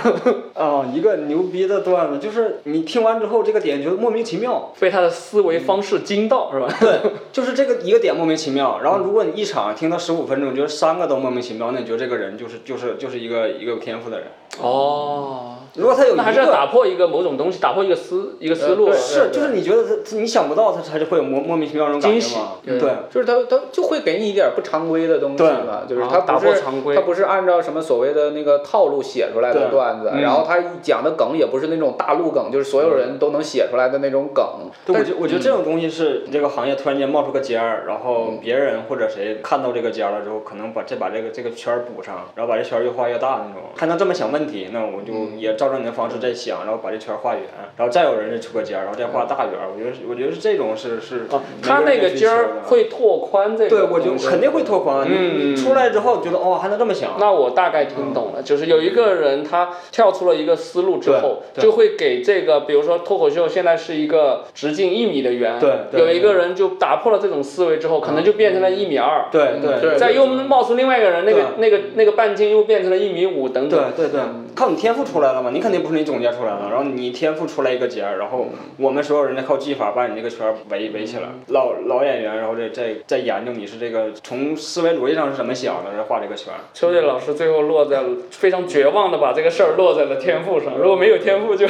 [0.54, 6.68] 啊、 一个牛逼的段子，就是你听完之后这个点觉得莫名其妙，被他的思维方式惊到是吧？
[6.80, 7.00] 对，
[7.32, 8.80] 就是这个一个点莫名其妙。
[8.82, 14.28] 然后如果你一场听到十五分钟，觉得三个都莫名其妙，那你觉得这个人就是就是就是一个一个有天赋的人。
[14.60, 18.92] 哦，如果他有一那还是要打破一个某种东西，打破一个思一个思路。
[18.92, 22.48] 是，就是你觉得他他你想不到，他他就会有莫莫名其妙那种感惊喜觉嘛？
[22.64, 26.94] 对对，就是他他就会给你一点不常规的东西嘛，就是他啊打不是破常规。
[26.94, 30.20] 他不是按照什么所谓的那个套路写出来的段子，嗯。
[30.20, 34.44] 然后他讲的梗也不是那种大陆梗，就是所有人都能写出来的那种梗。
[34.84, 47.44] 对，我觉我觉得这种东西是这个行业突然间冒出个尖儿，然后别人或者谁看到这个尖儿了之后，可能把再把这个这个圈儿补上，然后把这圈儿越画越大那种，还能这么想问题，那我就也照着你的方式在想，然后把这圈画圆，
[47.76, 49.70] 然后再有人再出个尖儿，然后再画大圆儿。
[49.72, 53.70] 我觉得是我觉得是这种是是啊，他那个尖儿会拓宽这个。
[53.70, 55.08] 对，我就肯定会拓宽。
[55.08, 73.92] 你嗯你出来之后觉得哦还能这么想，那我大概听懂了，就是有一个人他跳出了一个思路之后，就会给这个，比如说脱口秀现在是一个直径一米的圆，对对有一个人就打破了这种思维之后，可能就变成了一米二，对对对再又冒出另外一个人，那个那个那个半径又变成了一米五等等。
[73.94, 74.20] 对对对，
[74.54, 78.46] 靠你天赋出来了嘛，你肯定不是你总结出来的，然后你天赋出来一个结儿，然后
[78.78, 81.28] 我们所有人再靠技法把你这个圈儿围围起来。
[81.48, 86.60] 老老演员，然后再再再研究你是这个从思维逻辑上是怎么想的，再画这个圈儿。
[86.72, 91.66] 秋叶老师最后落在了非常绝望的把这个事儿落在了天赋上，如果没有天赋就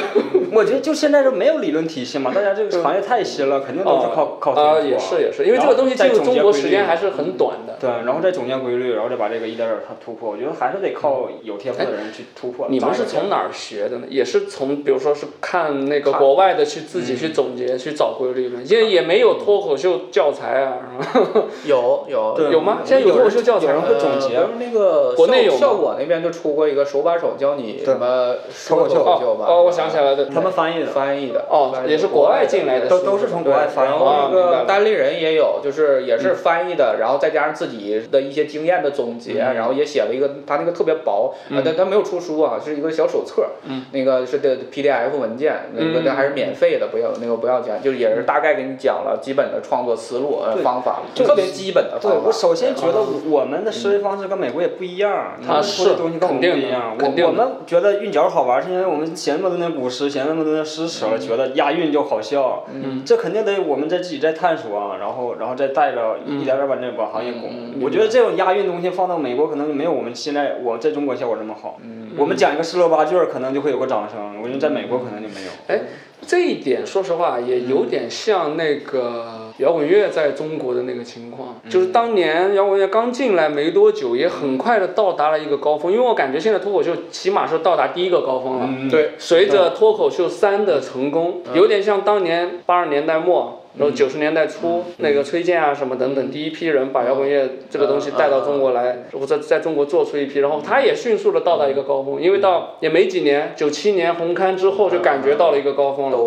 [0.51, 7.77] 我觉得就现在就没有理论体系嘛，大家这个行业太新了，肯定都是靠靠天赋啊也是也是，因为这个东西进入中国时间还是很短的。
[7.79, 10.31] 对，然后再总结规律，然后再把这个一点点儿突破。
[10.31, 12.67] 我觉得还是得靠有天赋的人去突破。
[12.73, 14.07] 你们是从哪儿学的呢？
[14.09, 18.59] 也是从，比如说是看那个国外的去自己去总结、去找规律吗？
[18.65, 21.43] 现在也没有脱口秀教材啊，是吧？
[21.65, 22.79] 有有有吗？
[22.83, 23.87] 现在有脱口秀教材有人吗？
[23.87, 28.35] 会总结呃比如那个国内有吗效效果那边就出过一个手把手教你什么
[28.67, 29.45] 脱口秀吧。
[29.47, 30.87] 哦，我想起来了，他们翻译的。
[30.87, 43.47] 翻译的哦也是国外进来的都都是从国外翻译然后那啊明白了个单立人也有，就是也是翻译的，然后再加上自己的一些经验的总结，然后也写了一个，他那个特别薄，啊，但他没有出书啊，是一个小手册，
[43.91, 46.03] 那个是的 PDF 文件，那个嗯。
[46.05, 52.27] 那还是免费的，不要那个不要钱，就是也是大概给你讲了基本的创作思路呃方法，就特别基本的对，方法。
[52.27, 56.97] 我首先觉得我们的思维方式跟美国也不一样，他们说的东西跟我们不一样。
[56.99, 62.65] 我我们觉得韵脚好玩，是因为我们写那么多年古诗，写那么多年诗词，觉得押韵就好笑。
[62.73, 67.49] 嗯，这肯定得我们在自己在探索啊，然后然后再带着一点点把这把行业拱。
[67.81, 71.79] 我觉得这种押韵东西放到美国可能没有我们现在我在中国效果这么好。
[72.17, 74.41] 我们讲一个十六八句儿，可能就会有个掌声。
[74.41, 75.49] 我觉得在美国可能就没有。
[75.67, 75.81] 哎，
[76.21, 88.65] 这一点说实话也有点像那个摇滚乐在中国的那个情况，就是当年摇滚乐刚进来没多久，也很快的到达了一个高峰，因为我感觉现在脱口秀起码是到达第一个高峰了。
[88.69, 93.62] 嗯，对，随着脱口秀三的成功，有点像当年八十年代末。
[93.77, 106.17] 然后九十年代初，那个崔健啊什么等等，第一批人把摇滚乐这个东西带到中国来，我在在中国做出一批，然后他也迅速的到达一个高峰，因为到也没几年，九七年红磡之后就感觉到了一个高峰了。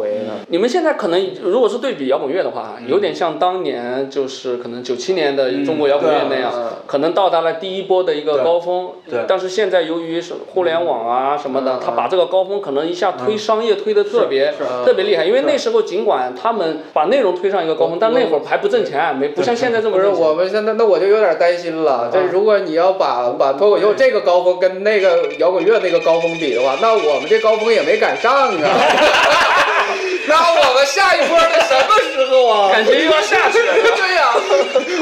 [0.49, 6.69] 你们现在可能如果是对比摇滚乐的话，有点像当年就是可能九七年的中国摇滚乐那样，嗯。
[6.87, 8.91] 可能到达了第一波的一个高峰。
[9.09, 9.21] 对。
[9.29, 14.53] 但是现在由于是互联网啊什么的，他把这个高峰可能一下推商业推的特别
[14.85, 20.09] 特别厉害，因为那时候尽管他们把内容推上一个高峰，但那会儿还不挣钱，没不像现在这么不是。
[20.09, 22.11] 我们现在，那我就有点担心了。
[22.12, 28.51] 这啊如果你要把把脱口秀这个高峰跟那个摇滚乐那个高峰比的话，那我们这高峰也没赶上啊。
[30.29, 32.72] 那我们下一波得什么时候啊？
[32.72, 33.72] 感觉又要下去了。
[33.96, 34.35] 对呀、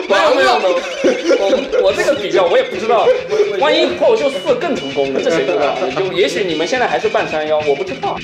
[0.06, 3.06] 没有没有没有，我我这个比较我也不知道，
[3.58, 5.20] 万一脱口秀四更成功呢？
[5.24, 5.74] 这谁知道？
[5.96, 8.16] 就也许你们现在还是半山腰，我不知道。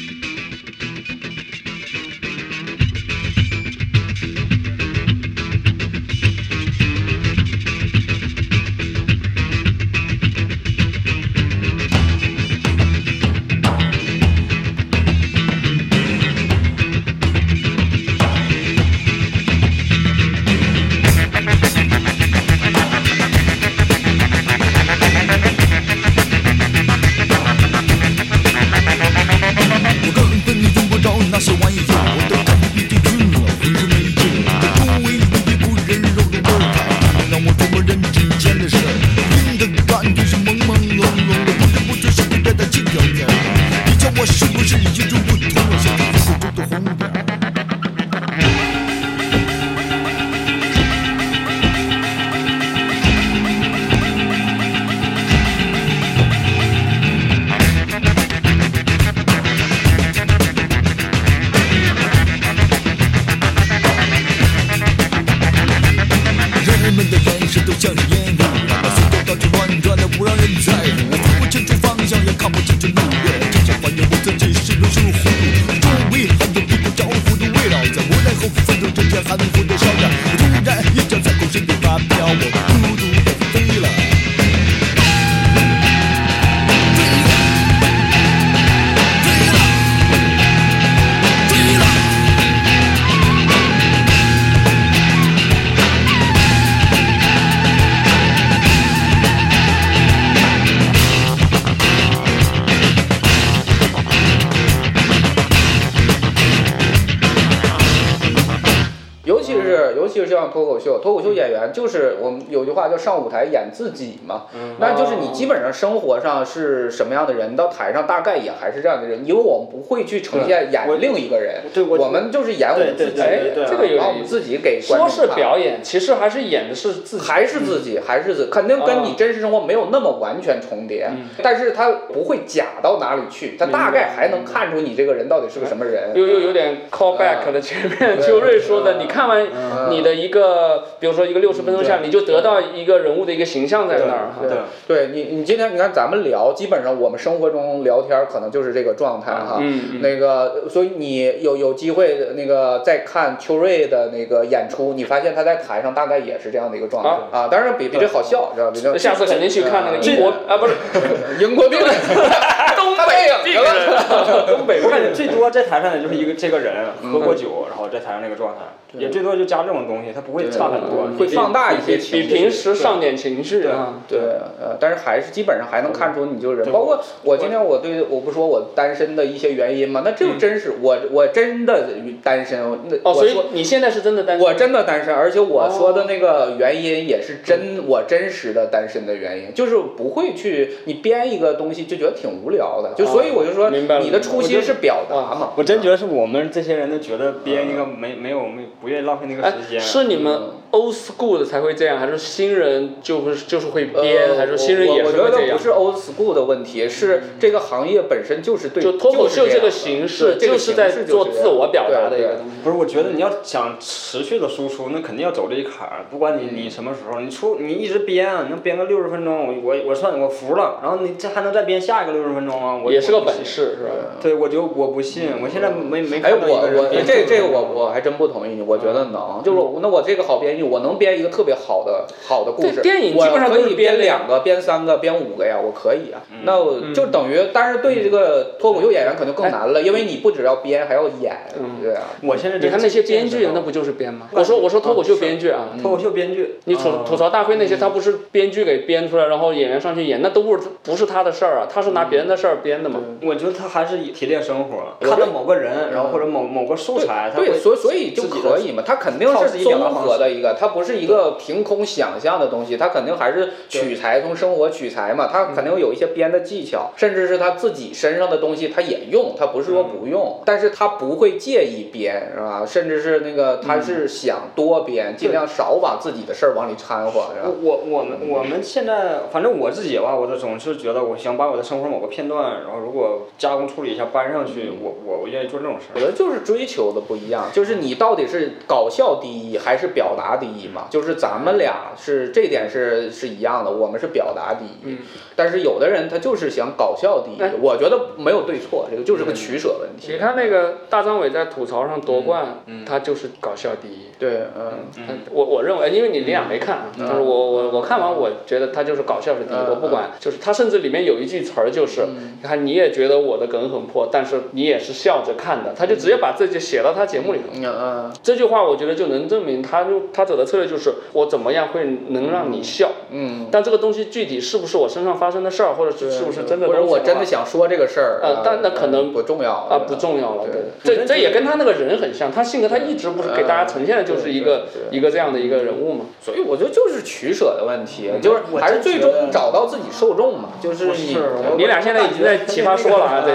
[113.60, 114.46] 演自己嘛，
[114.78, 123.22] 那就是你基本上生活上是什么样的人，到台上大概也还是这样的人，因为我们不会去呈现演我另一个人，对我我们就是演我们自己，
[123.68, 127.30] 这个有把我们自己给观说是表演，其实还是演的是自己。
[127.30, 131.28] 还是自己，还是自己，肯定跟你啊真实生活没有那么完全重叠，嗯。
[131.42, 136.10] 但是他不会假到哪里去，他大概还能看出你这个人到底是个什么人。
[136.14, 139.46] 又又有点 call back 了，前面秋瑞说的，你看完
[139.90, 144.46] 你的一个，比如说一个六十分钟下来，你就得到一个人物的一个形象在那儿哈。
[144.48, 149.58] 对对你，你今天你看咱们聊，基本上我们生活中聊天可能就是这个状态哈。
[149.60, 157.48] 嗯嗯那个，所以你有有机会那个再看秋瑞的那个演出，你发现他在台上大概也是这样的一个状态啊。
[157.48, 158.72] 当然比比这好笑，知道吧？
[158.72, 160.74] 比这下次肯定去看那个英国啊，不是
[161.42, 161.88] 英国病人，
[162.76, 163.20] 东北。
[164.46, 166.72] 东北我感觉最多在台上的就是一个这个人
[167.10, 168.60] 喝过酒，然后在台上那个状态，
[168.98, 172.28] 也最多就加这种东西，它不会差很多，会放大一些比情绪。
[172.28, 174.02] 平时上点情绪啊。
[174.08, 174.18] 对，
[174.60, 181.88] 呃，但是还是基本上还能看出你就是人，包括我今天我对我不说我单身的一些原因嘛，那这就真是我我真的
[182.22, 184.46] 单身，那哦，所以说你现在是真的单身？
[184.46, 199.80] 我真的单身，而且我说的那个原因也是真我真实的单身的原因，就是不会去你编一个东西就觉得挺无聊的，就所以我就说你的初心是表达嘛，我真觉得是我们这些人都觉得编一个没没有没不愿意浪费那个哎时，间。
[199.80, 205.62] 是你们 old school 的才会这样，还是新人就会就是会编，还是新人也会这样我觉得不？
[205.62, 212.52] 是 old school 的问题，是这个行业本身就是对，就脱口秀就是这样个形式，这个就是在做自我表达的一个东西。
[212.62, 216.06] 不是，我觉得你要想持续的输出，那肯定要走这一坎儿。
[216.10, 220.78] 不管你你什么时候，你出你一直编，你能编个六十分钟，我我我算我服了。
[220.82, 222.80] 然后你这还能再编下一个六十分钟吗？
[222.84, 223.90] 我也是个本事，是吧？
[224.22, 236.20] 对，我就我不信，我现在没没哎，看到一我我个人编这这个我我还真不同意你，我觉得能，就是我那我这个好编剧，我能编一个特别好的好的故事，电影我基本上可以编两个、编三个、编五个呀，我可以啊。
[236.30, 242.02] 嗯那我就等于，但是对这个脱口秀演员可能更难了，因为你不只要编，还要演，嗯对啊。
[242.22, 244.28] 我现在你看那些编剧，那不就是编吗？
[244.32, 253.00] 我说我说脱口秀编剧啊，脱口秀编剧，你吐啊吐槽大会那些，他不是编剧给编出来，然后演员上去演，那都不是不是他的事儿啊，他是拿别人的事儿编的嘛。
[253.22, 272.64] 我觉得他还是以提炼生活，看到某个人，然后或者某某个素材，对，所以所以就自己可以嘛，他肯定是靠自己表达综合的一个，的，它不是一个凭空想象的东西，它肯定还是取材从生活取材嘛，它肯定有一些编的技巧，甚至是他自己身上的东西他也用，他不是说不用，但是他不会介意编，是吧？
[272.66, 277.50] 甚至是那个他是想多编，尽量少把自己的事儿往里掺和，是吧？
[277.62, 285.92] 我我们我们现在，反正我自己吧，我都总是觉得，我想把我的生活某个片段，然后如果加工处理一下搬上去，我我我愿意做这种事儿。
[285.94, 290.86] 我觉得就是追求的不一样，就是你到底是搞笑第一还是表达第一嘛？
[290.88, 294.96] 就是咱们俩是这点是是一样的，我们是表达第一，
[295.36, 300.12] 但是有的人他就是想搞笑第一哎，我觉得没有对错，这个就是个取舍问题。
[300.12, 300.18] 你。
[300.18, 304.10] 看那个大张伟在吐槽上夺冠，他就是搞笑第一。
[304.18, 307.08] 对，嗯，我我认为，因为你俩没看啊，嗯。
[307.08, 312.02] 就是我我我看完，我觉得他就是搞笑是第一，嗯我不管，就是他甚至里面有一句词儿就是，
[312.42, 317.46] 你看你也觉得我的梗很破，但是你也是笑着看的，他就直接把这句写到他节目里头。
[317.54, 318.12] 嗯嗯。
[318.22, 330.62] 这句话我觉得就能证明他就他走的策略就是我怎么样会能让你笑，嗯，但这个东西具体是不是我身上发生的事儿，或者是是不是真的或者我真的想说这个事儿，呃但那可能不重要啊，不重要了，对。
[330.82, 336.04] 对，这这也跟他那个人很像，他性格他一直不是给大家呈现的就是一个一个这样的一个人物嘛。
[336.22, 341.16] 所以我觉得就是取舍的问题，就是还是最终找到自己受众嘛，就是你
[341.58, 343.24] 你俩现在已经在奇葩说了啊，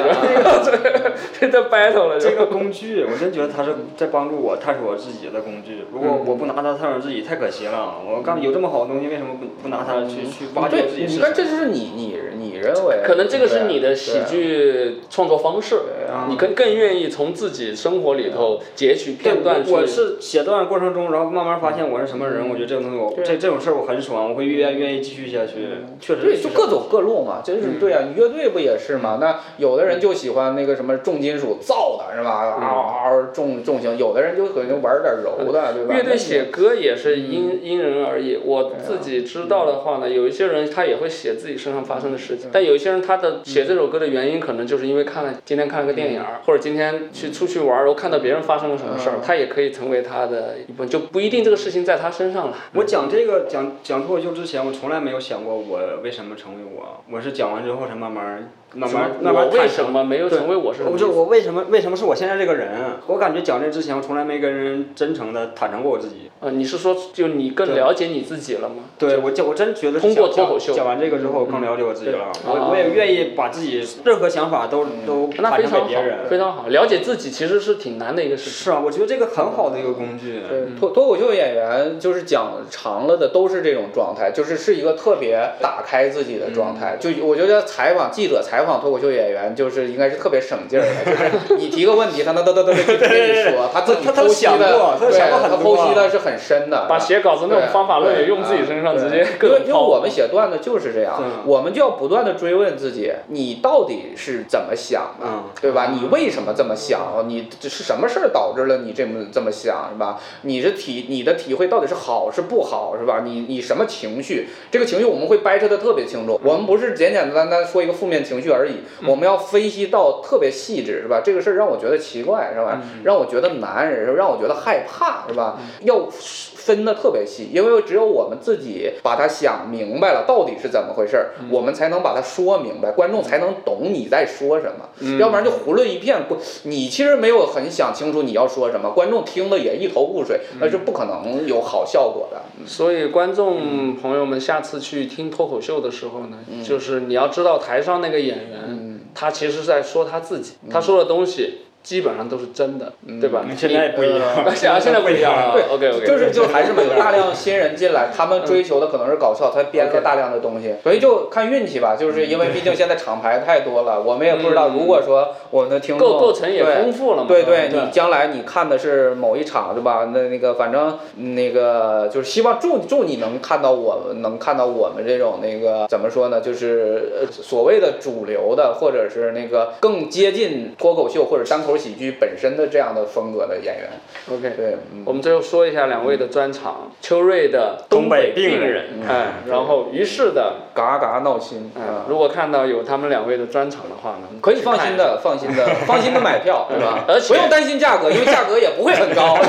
[0.64, 5.86] 这个这 这 battle 了，这个工具，我真觉得他是在帮助我探索我自己的工具。
[5.92, 7.96] 如果我不拿它探索自己，太可惜了。
[8.06, 15.76] 我刚有这么好的东西，为什么不不拿它去去挖掘自己，是你看这就是你你你认为，可能这个是你的喜剧创作方式，
[16.10, 19.72] 啊你更更愿意从自己生活里头截取片段去。
[19.72, 22.50] 我我是写段过程中，然后慢慢发现我是什么人。
[22.50, 25.68] 我觉得这个东西我这这种事儿我很爽，我会愿愿意继续下去。
[26.00, 29.18] 确实对，是就各走各路嘛，就是对啊，你乐队不也是嘛？
[29.20, 32.58] 那有的人就喜欢那个什么重金属造的是吧？
[32.60, 35.96] 嗷嗷重重型，有的人就可能玩点柔的，对吧？
[35.96, 38.38] 乐队写歌也是因因人而异。
[38.44, 52.58] 我自己知道的话呢，有一些人他也会写自己身上发生的事情，但有一些人他的写这首歌的原因，可能就是因为看了今天看了个电影儿，或者今天去出去玩儿，然后看到别人发生了什么事儿，他也可以成为他的一部分，就不一定这个事情在他身上了。
[52.74, 59.86] 我讲这个讲讲脱口秀之前，我从来没有想过我为什么成为我，我是讲完之后才慢慢慢慢慢慢我为什。
[59.86, 61.12] 么没有成为我是不是我？
[61.12, 62.68] 就我为什么为什么是我现在这个人？
[63.08, 66.25] 我感觉讲这之前，我从来没跟人真诚的坦诚过我自己。
[66.42, 68.76] 呃，你是说就你更了解你自己了吗？
[69.00, 72.30] 对我讲，我真觉得通过脱口秀讲讲完这个之后，我更了解我自己了。
[72.34, 76.18] 对我我也愿意把自己任何想法都都坦那非常好诚给别人，。
[76.30, 76.68] 非常好。
[76.68, 78.52] 了解自己其实是挺难的一个事情。
[78.52, 80.42] 是啊，我觉得这个很好的一个工具。
[80.48, 86.98] 对，脱脱口秀演员就是讲长了的都是这种状态，就是是一个特别打开自己的状态。
[87.00, 105.92] 就我觉得采访记者采访脱口秀演员，就是应该是特别省劲儿的，就是你提个问题，他那哒哒哒哒就跟你说， 他自己他他都剖析的想过，他想过很他多剖析的是很深的，把写稿子那种方法论也用自己身上，直接各因为因为我们写段子就是这样，我们就要不断的追问自己，你到底是怎么想的，嗯对吧？
[105.94, 107.26] 你为什么这么想？
[107.28, 110.20] 你这是什么事儿导致了你这么这么想，是吧？
[110.42, 113.22] 你是体你的体会到底是好是不好，是吧？
[113.24, 114.48] 你你什么情绪？
[114.72, 121.22] 这个情绪我们会掰扯的特别清楚，我们不是简简单单说一个负面情绪而已，我们要分析到特别细致，是吧？
[121.24, 122.82] 这个事儿让我觉得奇怪，是吧？
[123.04, 125.58] 让我觉得难，让我觉得害怕，是吧？
[125.82, 136.26] 要分的特别细，因为只有我们自己把它想明白了，到底是怎么回事儿，我们才能把它说明白，观众才能懂你在说什么，要不然就胡乱一片，
[136.64, 142.42] 你其实没有很想清楚你要说什么，观众听的也一头雾水，那是不可能有好效果的。
[142.66, 146.64] 所以观众朋友们下次去听脱口秀的时候呢，嗯。
[146.66, 153.46] 就是你要知道台上那个演员，他其实是在说他自己，他说的东西基本上都是真的，对吧？
[153.56, 154.20] 现在也不一样。
[154.20, 161.96] 啊， 现在现在不一样了对，OK OK，就是就还是没有大量新人进来，他们追求的可能是搞笑，他编了大量的东西，所以就看运气吧。
[161.96, 167.26] 就是因为毕竟现在厂牌太多了，我们也不知道，如果说我们的听众构构成也对丰富了嘛。
[167.28, 170.10] 对对，对你将来你看的是某一场对吧？
[170.12, 170.98] 那那个反正
[171.36, 176.42] 那个就是希望祝祝你能看到我们能看到我们这种那个怎么说呢？
[176.42, 183.90] 就是呃所谓的主流的，或者是那个更接近脱口秀或者单口喜剧本身的这样的风格的演员。
[184.32, 184.56] OK。
[184.56, 192.06] 对，嗯我们最后说一下两位的专场，秋瑞的东北病人，哎，然后于适的，嘎嘎闹心哎啊，！
[192.08, 197.06] 如果看到有他们两位的专场的话呢，可以放心的，放心的， 放心的买票， 对吧？
[197.08, 199.38] 而且不用担心价格，因为价格也不会很高。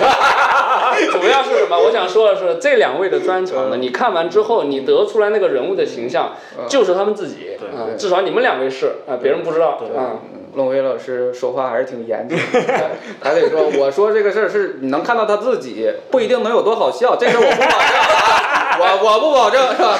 [1.13, 1.79] 主要是什么？
[1.79, 6.35] 我想说的是，这两位的专场呢，你看完之后，你得出来那个人物的形象
[6.69, 10.21] 就是他们自己，对，至少你们两位是啊，别人不知道啊。
[10.57, 12.91] 龙飞老师说话还是挺严谨的，
[13.23, 19.99] 还得说，我说这个事儿是你能看到他自己，不一定能有多好笑，这事我不保证啊，我我不保证是吧？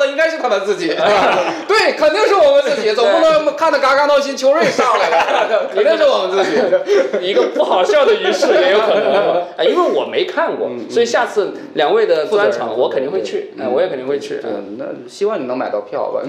[0.00, 0.88] 的应该是他们自己？
[1.68, 6.56] 对，肯定是我们自己，总不能看得嘎嘎闹心，秋瑞上来了， 肯定是我们自己。
[7.24, 14.40] 一个不好笑的于是也有可能，啊，因为我没看过，所以下次两位的专场我肯定会去，哎，我也肯定会去。
[14.42, 16.22] 嗯，那希望你能买到票吧。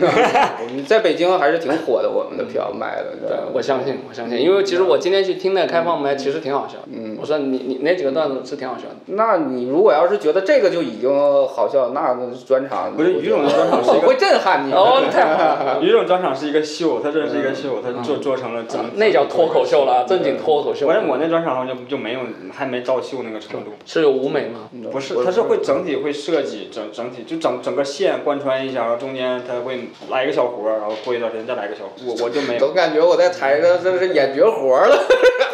[0.73, 3.27] 你在北京还是挺火的，我们的票卖的。
[3.27, 6.79] 对，我相信，我相信，因为其实我今天去听那个开放麦，其实挺好笑。
[6.91, 8.95] 嗯，我说你你那几个段子是挺好笑的。
[9.07, 11.09] 那你如果要是觉得这个就已经
[11.47, 12.17] 好笑，那
[12.47, 14.73] 专场不是于总的专场是一个我会震撼你。
[14.73, 18.79] 哦，太好了，于总专场是一个秀，他这是一个秀，他做做成了整。
[18.95, 20.87] 那叫脱口秀了，正经脱口秀。
[20.87, 22.21] 反正我那专场好像就就没有，
[22.53, 23.71] 还没到秀那个程度。
[23.85, 24.69] 是有舞美吗？
[24.91, 32.15] 不是，他是会整体会设计整整体就整整个线贯穿一下，然后中间他会来一个小活儿，然后过一段时间再来个小活儿。
[32.19, 32.59] 我我就没有。
[32.59, 34.97] 总感觉我在台上这是演绝活了，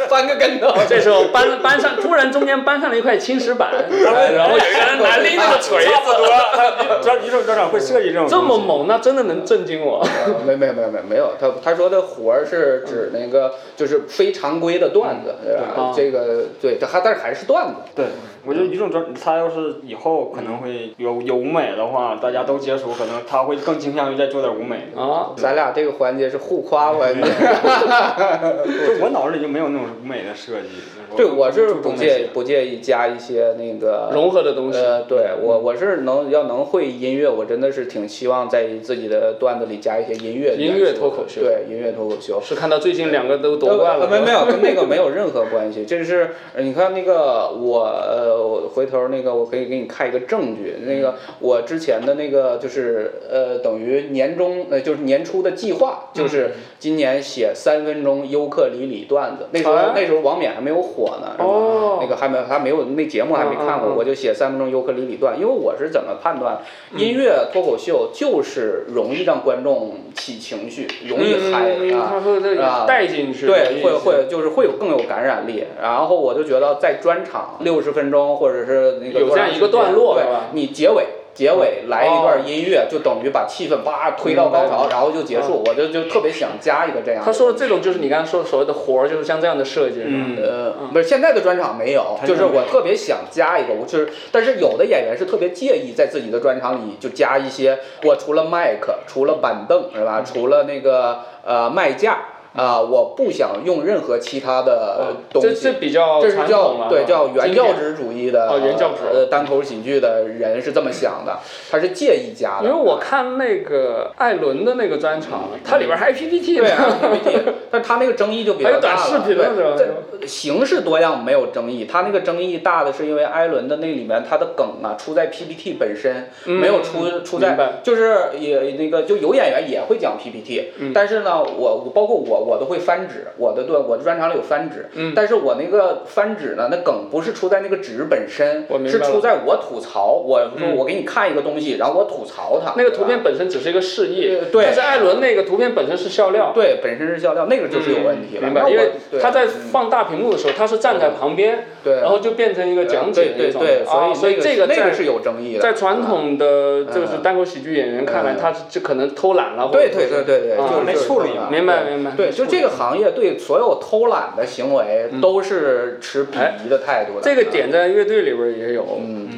[0.10, 0.74] 翻个跟头。
[0.88, 3.72] 这时候搬搬上，突然中间搬上了一块青石板，
[4.36, 6.18] 然后有一个人拿拎着个锤差不子，
[6.88, 8.28] 多，专于总专场会设计这种。
[8.28, 10.06] 这么猛，那真的能震惊我。
[10.46, 15.94] 没没没没没有，他他说的活儿是指那个就是非常规的段子，对吧？
[15.96, 17.76] 这个对，这还但是还是段子。
[17.96, 18.06] 对，
[18.46, 24.90] 我觉得于总专他要是以后可能会有有舞美的话，大家都接触，可能他会更倾向于再做点舞美。
[24.96, 27.22] 啊，咱俩这个环节是互夸环节。
[27.28, 30.70] 就我 脑子里就没有那种舞美的设计。
[31.16, 34.78] 对，我是不介不介意加一些那个融合的东西。
[34.78, 40.56] 呃，对我我是能要能会音乐，我真的是挺希望在自己的段子里加一些音乐。
[40.56, 41.42] 音乐脱口秀。
[41.42, 42.40] 对，音乐脱口秀。
[42.42, 44.08] 是看到最近两个都夺冠了。
[44.08, 45.86] 没没有，跟那个没有任何关系。
[45.86, 50.76] 这是你看那个我呃，我回头那个我可以给你看一个证据。
[50.86, 59.48] 那个我之前的那个就是呃，等于年终呃就是年初的计划，就是今年写三分钟尤克里里段子。
[59.52, 62.00] 那时候那时候王冕还没有火呢，哦。
[62.02, 65.38] 那个还没还没有那节目还没看过，我就写三分钟尤克里里段。
[65.40, 66.60] 因为我是怎么判断，
[66.96, 72.22] 音乐脱口秀就是容易让观众起情绪，容易嗨啊
[72.62, 73.46] 啊，带进去。
[73.46, 75.66] 对，会会就是会有更有感染力。
[75.82, 80.50] 然后我就觉得在专场六十分钟或者是那个有这样一个段落，对吧？
[80.54, 81.06] 你结尾。
[81.38, 85.64] 结尾来一段音乐，就等于把气氛叭推到高潮，然后就结束。
[85.64, 87.24] 我就就特别想加一个这样。
[87.24, 90.42] 他说的这种就是你刚才说的所谓的活儿，就是像这样的设计，是吧？
[90.42, 100.24] 呃，不是现在的专场没有，就是我特别想加一个，我就是，但是有的演员是特别介意在自己的专场里就加一些，我除了麦克，除了板凳，是吧？
[100.26, 102.18] 除了那个呃麦架。
[102.58, 105.50] 啊，我不想用任何其他的东西。
[105.50, 111.38] 这这比较这是叫对叫原教旨主义的哦，原教旨呃单口喜剧的人是这么想的，
[111.70, 112.68] 他是介意加的。
[112.68, 119.24] 因为我看那个艾伦的那个专场，它里边还 PPT 对 PPT，但他那个争议就比较大了。
[119.24, 119.36] 对，
[119.78, 132.47] 这形式多样没有争议，他那个争议大的是因为艾伦的那里面他的梗啊出在 PPT 本身，没有出出在就是也那个就有演员也会讲 PPT，但是呢，我我包括我。
[132.48, 142.74] 我都会翻纸，我的对，我的专场里有翻纸，嗯，但是我那个翻纸呢，那梗不是出在那个纸本身，是出在我吐槽，我说我给你看一个东西，然后我吐槽它。
[142.78, 148.70] 那个图片本身只是一个示意，对，但是艾伦那个图片本身是笑料，对，本身是笑料，那个就是有问题了，明白？
[148.70, 148.92] 因为
[149.22, 163.08] 他在放大屏幕的时候，他是站在旁边，对，然后就变成一个讲解那种，对，所以所以这个那个是有争议的，在传统的就是单口喜剧演员看来，他就可能偷懒了，对对对对对，就是没处理，明白明白，对，就这个行业。
[163.18, 167.22] 对所有偷懒的行为都是持鄙夷的态度的。
[167.22, 168.86] 这个点在乐队里边也有，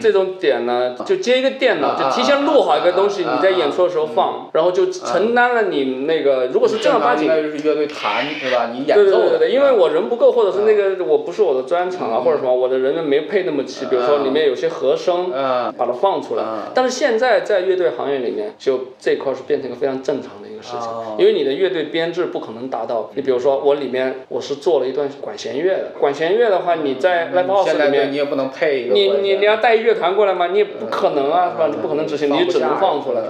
[0.01, 8.71] 这种点呢，就接一个电脑，就提前录好一个东西，你在演出的时候放，然后就承担了你那个，如果是正儿八经，应该就是乐队弹对吧？
[8.73, 8.95] 你演奏。
[8.95, 15.31] 对对对对，因为我人不够，或者是那个我不是我的专场啊，或者什么，我的人没配那么齐，比如说里面有些和声，
[15.77, 16.43] 把它放出来。
[16.73, 23.99] 但是现在在乐队行业里面，就这块是变成一个非常正常的一个事情，因为你的乐队编制不可能达到，你比如说我里面。
[24.29, 28.93] 我是做了一段管弦乐的，管弦乐的话，你在 live house 里面，你也不能配一个。
[28.93, 30.47] 你你你要带乐团过来吗？
[30.47, 31.67] 你也不可能啊，是吧？
[31.67, 33.21] 你不可能执行，你只能放出来。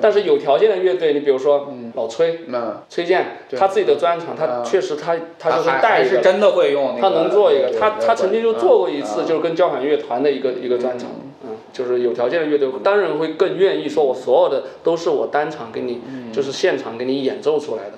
[0.00, 2.40] 但是有条件的乐队，你比如说老崔，
[2.88, 11.08] 崔健，他自己的专场，他确实他他就是带一个，真的会用，他能做一个，他他曾经就做过一次，就是跟交响乐团的一个一个专场。
[11.72, 16.00] 就是有条件的乐队，当然会更愿意说，我所有的都是我单场给你，
[16.32, 17.92] 就是现场给你演奏出来的。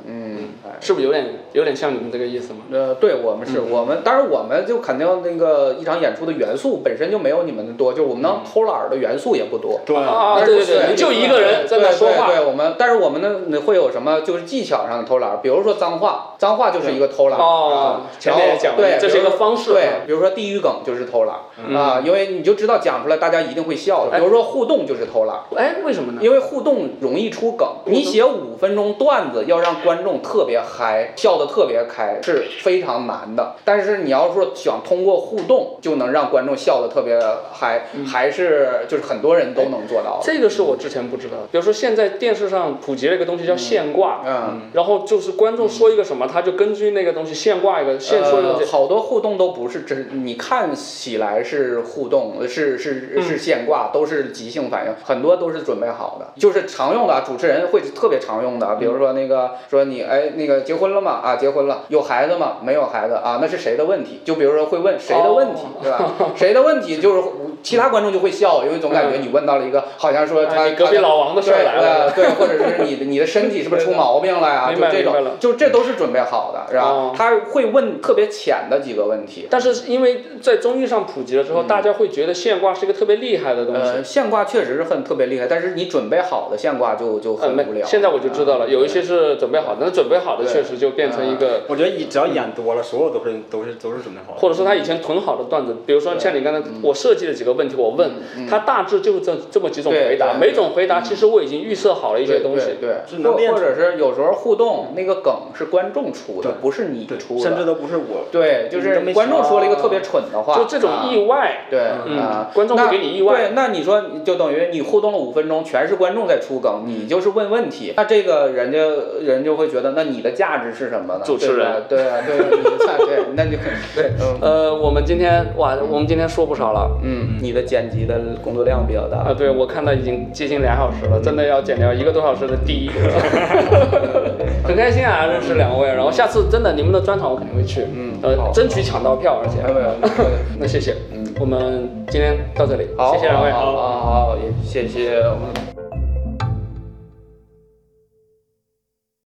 [0.83, 2.61] 嗯，是不是有点有点像你们这个意思吗？
[2.73, 9.81] 呃，对我们是我们，当然我们就肯定那个一场演出的元素本身就没有你们的多，就我们能偷懒的元素也不多。
[9.87, 12.27] 对啊，对对对，就一个人在那说话。
[12.27, 13.21] 对，我们们，但是我们
[13.51, 17.43] 呢会有什么就是技巧上的偷懒儿，比如说脏话，脏话就是一个偷懒儿。
[17.43, 24.19] 哦啊，前面也讲过对，这是一个方式对啊，比如说地域梗就是偷懒儿啊，因为你就知道讲出来大家一定会笑的。
[24.19, 25.43] 比如说互动就是偷懒儿。
[25.57, 26.21] 哎，为什么呢？
[26.23, 33.57] 因为互动容易出梗，你写五分钟段子要让观众特别嗨，笑得特别开是非常难的。
[33.65, 37.19] 但是你要说想通过互动就能让观众笑得特别
[37.53, 40.21] 嗨，还是就是很多人都能做到的。
[40.23, 41.43] 这个是我之前不知道的。
[41.53, 61.21] 比如说现在电视上普及了一个东西叫现挂，嗯，然后就是观众说一个什么，他就根据那个东西现挂一个，现说一个呃，好多互动都不是真，你看起来是互动，是是嗯是现挂，都是即兴反应，很多都是准备好的，就是常用的啊，主持人会特别常用的啊，比如说那个说你哎那个结婚了吗？
[61.25, 62.59] 啊，结婚了，有孩子吗？
[62.63, 64.21] 没有孩子啊，那是谁的问题？
[64.25, 66.13] 就比如说会问谁的问题，哦对吧？
[66.37, 67.23] 谁的问题就是
[67.63, 74.69] 其他观众就会笑，因为总感觉你问到了一个好像说他哎隔壁老王的事儿来了呃对，或者是你的你的身体是不是出毛病了呀？
[74.71, 77.15] 明就这种就这都是准备好的，是吧哦？
[77.17, 79.47] 他会问特别浅的几个问题。
[79.51, 83.81] 但是因为在综艺上普及了之后，大家会觉得现挂是一个特别厉害的东西。
[83.83, 87.87] 呃，现挂确实是很特别厉害，但是你准备好的现挂就就很无聊。
[87.87, 94.39] 现在我就知道了，有一些是准备好的，那准备好的对确实就变成一个，我觉得你只要演多了，所有都是都是都是准备好的。
[94.41, 98.11] 或者说他以前囤好的段子，比如说像你刚才我设计的几个问题，我问
[98.49, 102.73] 他大致就是这这么几种回答，每种回答其实我已经预设好了一些东西。
[102.81, 107.41] 对或或者是有时候互动那个梗是观众出的对，不是你，出的。
[107.41, 108.27] 甚至都不是我。
[108.31, 118.79] 对，就是观众想说了一个特别蠢的话，就这种啊意外，对嗯啊，观众会那给你意外对，那你说就等于你互动了五分钟，全是观众在出梗，你就是问问题，那这个人家
[119.21, 121.21] 人就会觉得，那你的价值是什么呢？
[121.25, 121.83] 主持人。
[121.89, 123.53] 对啊对啊，对，你的价对，那就
[123.95, 124.39] 对，嗯。
[124.43, 126.91] 呃，我们今天哇，我们今天说不少了。
[127.03, 129.19] 嗯，你的剪辑的工作量比较大。
[129.19, 129.35] 啊，。
[129.37, 132.91] 对，我看到已经接近两小时了，真的要剪掉一个多小时的第一。
[134.65, 139.63] 很开心啊，认识两位，然后下次真的你们的专场我肯定会去，嗯呃，争取抢到票，而且。
[139.63, 139.95] 没有没有，
[140.59, 145.72] 那谢谢，嗯我们今天到这里，好，谢谢两位，好好好，也谢谢我们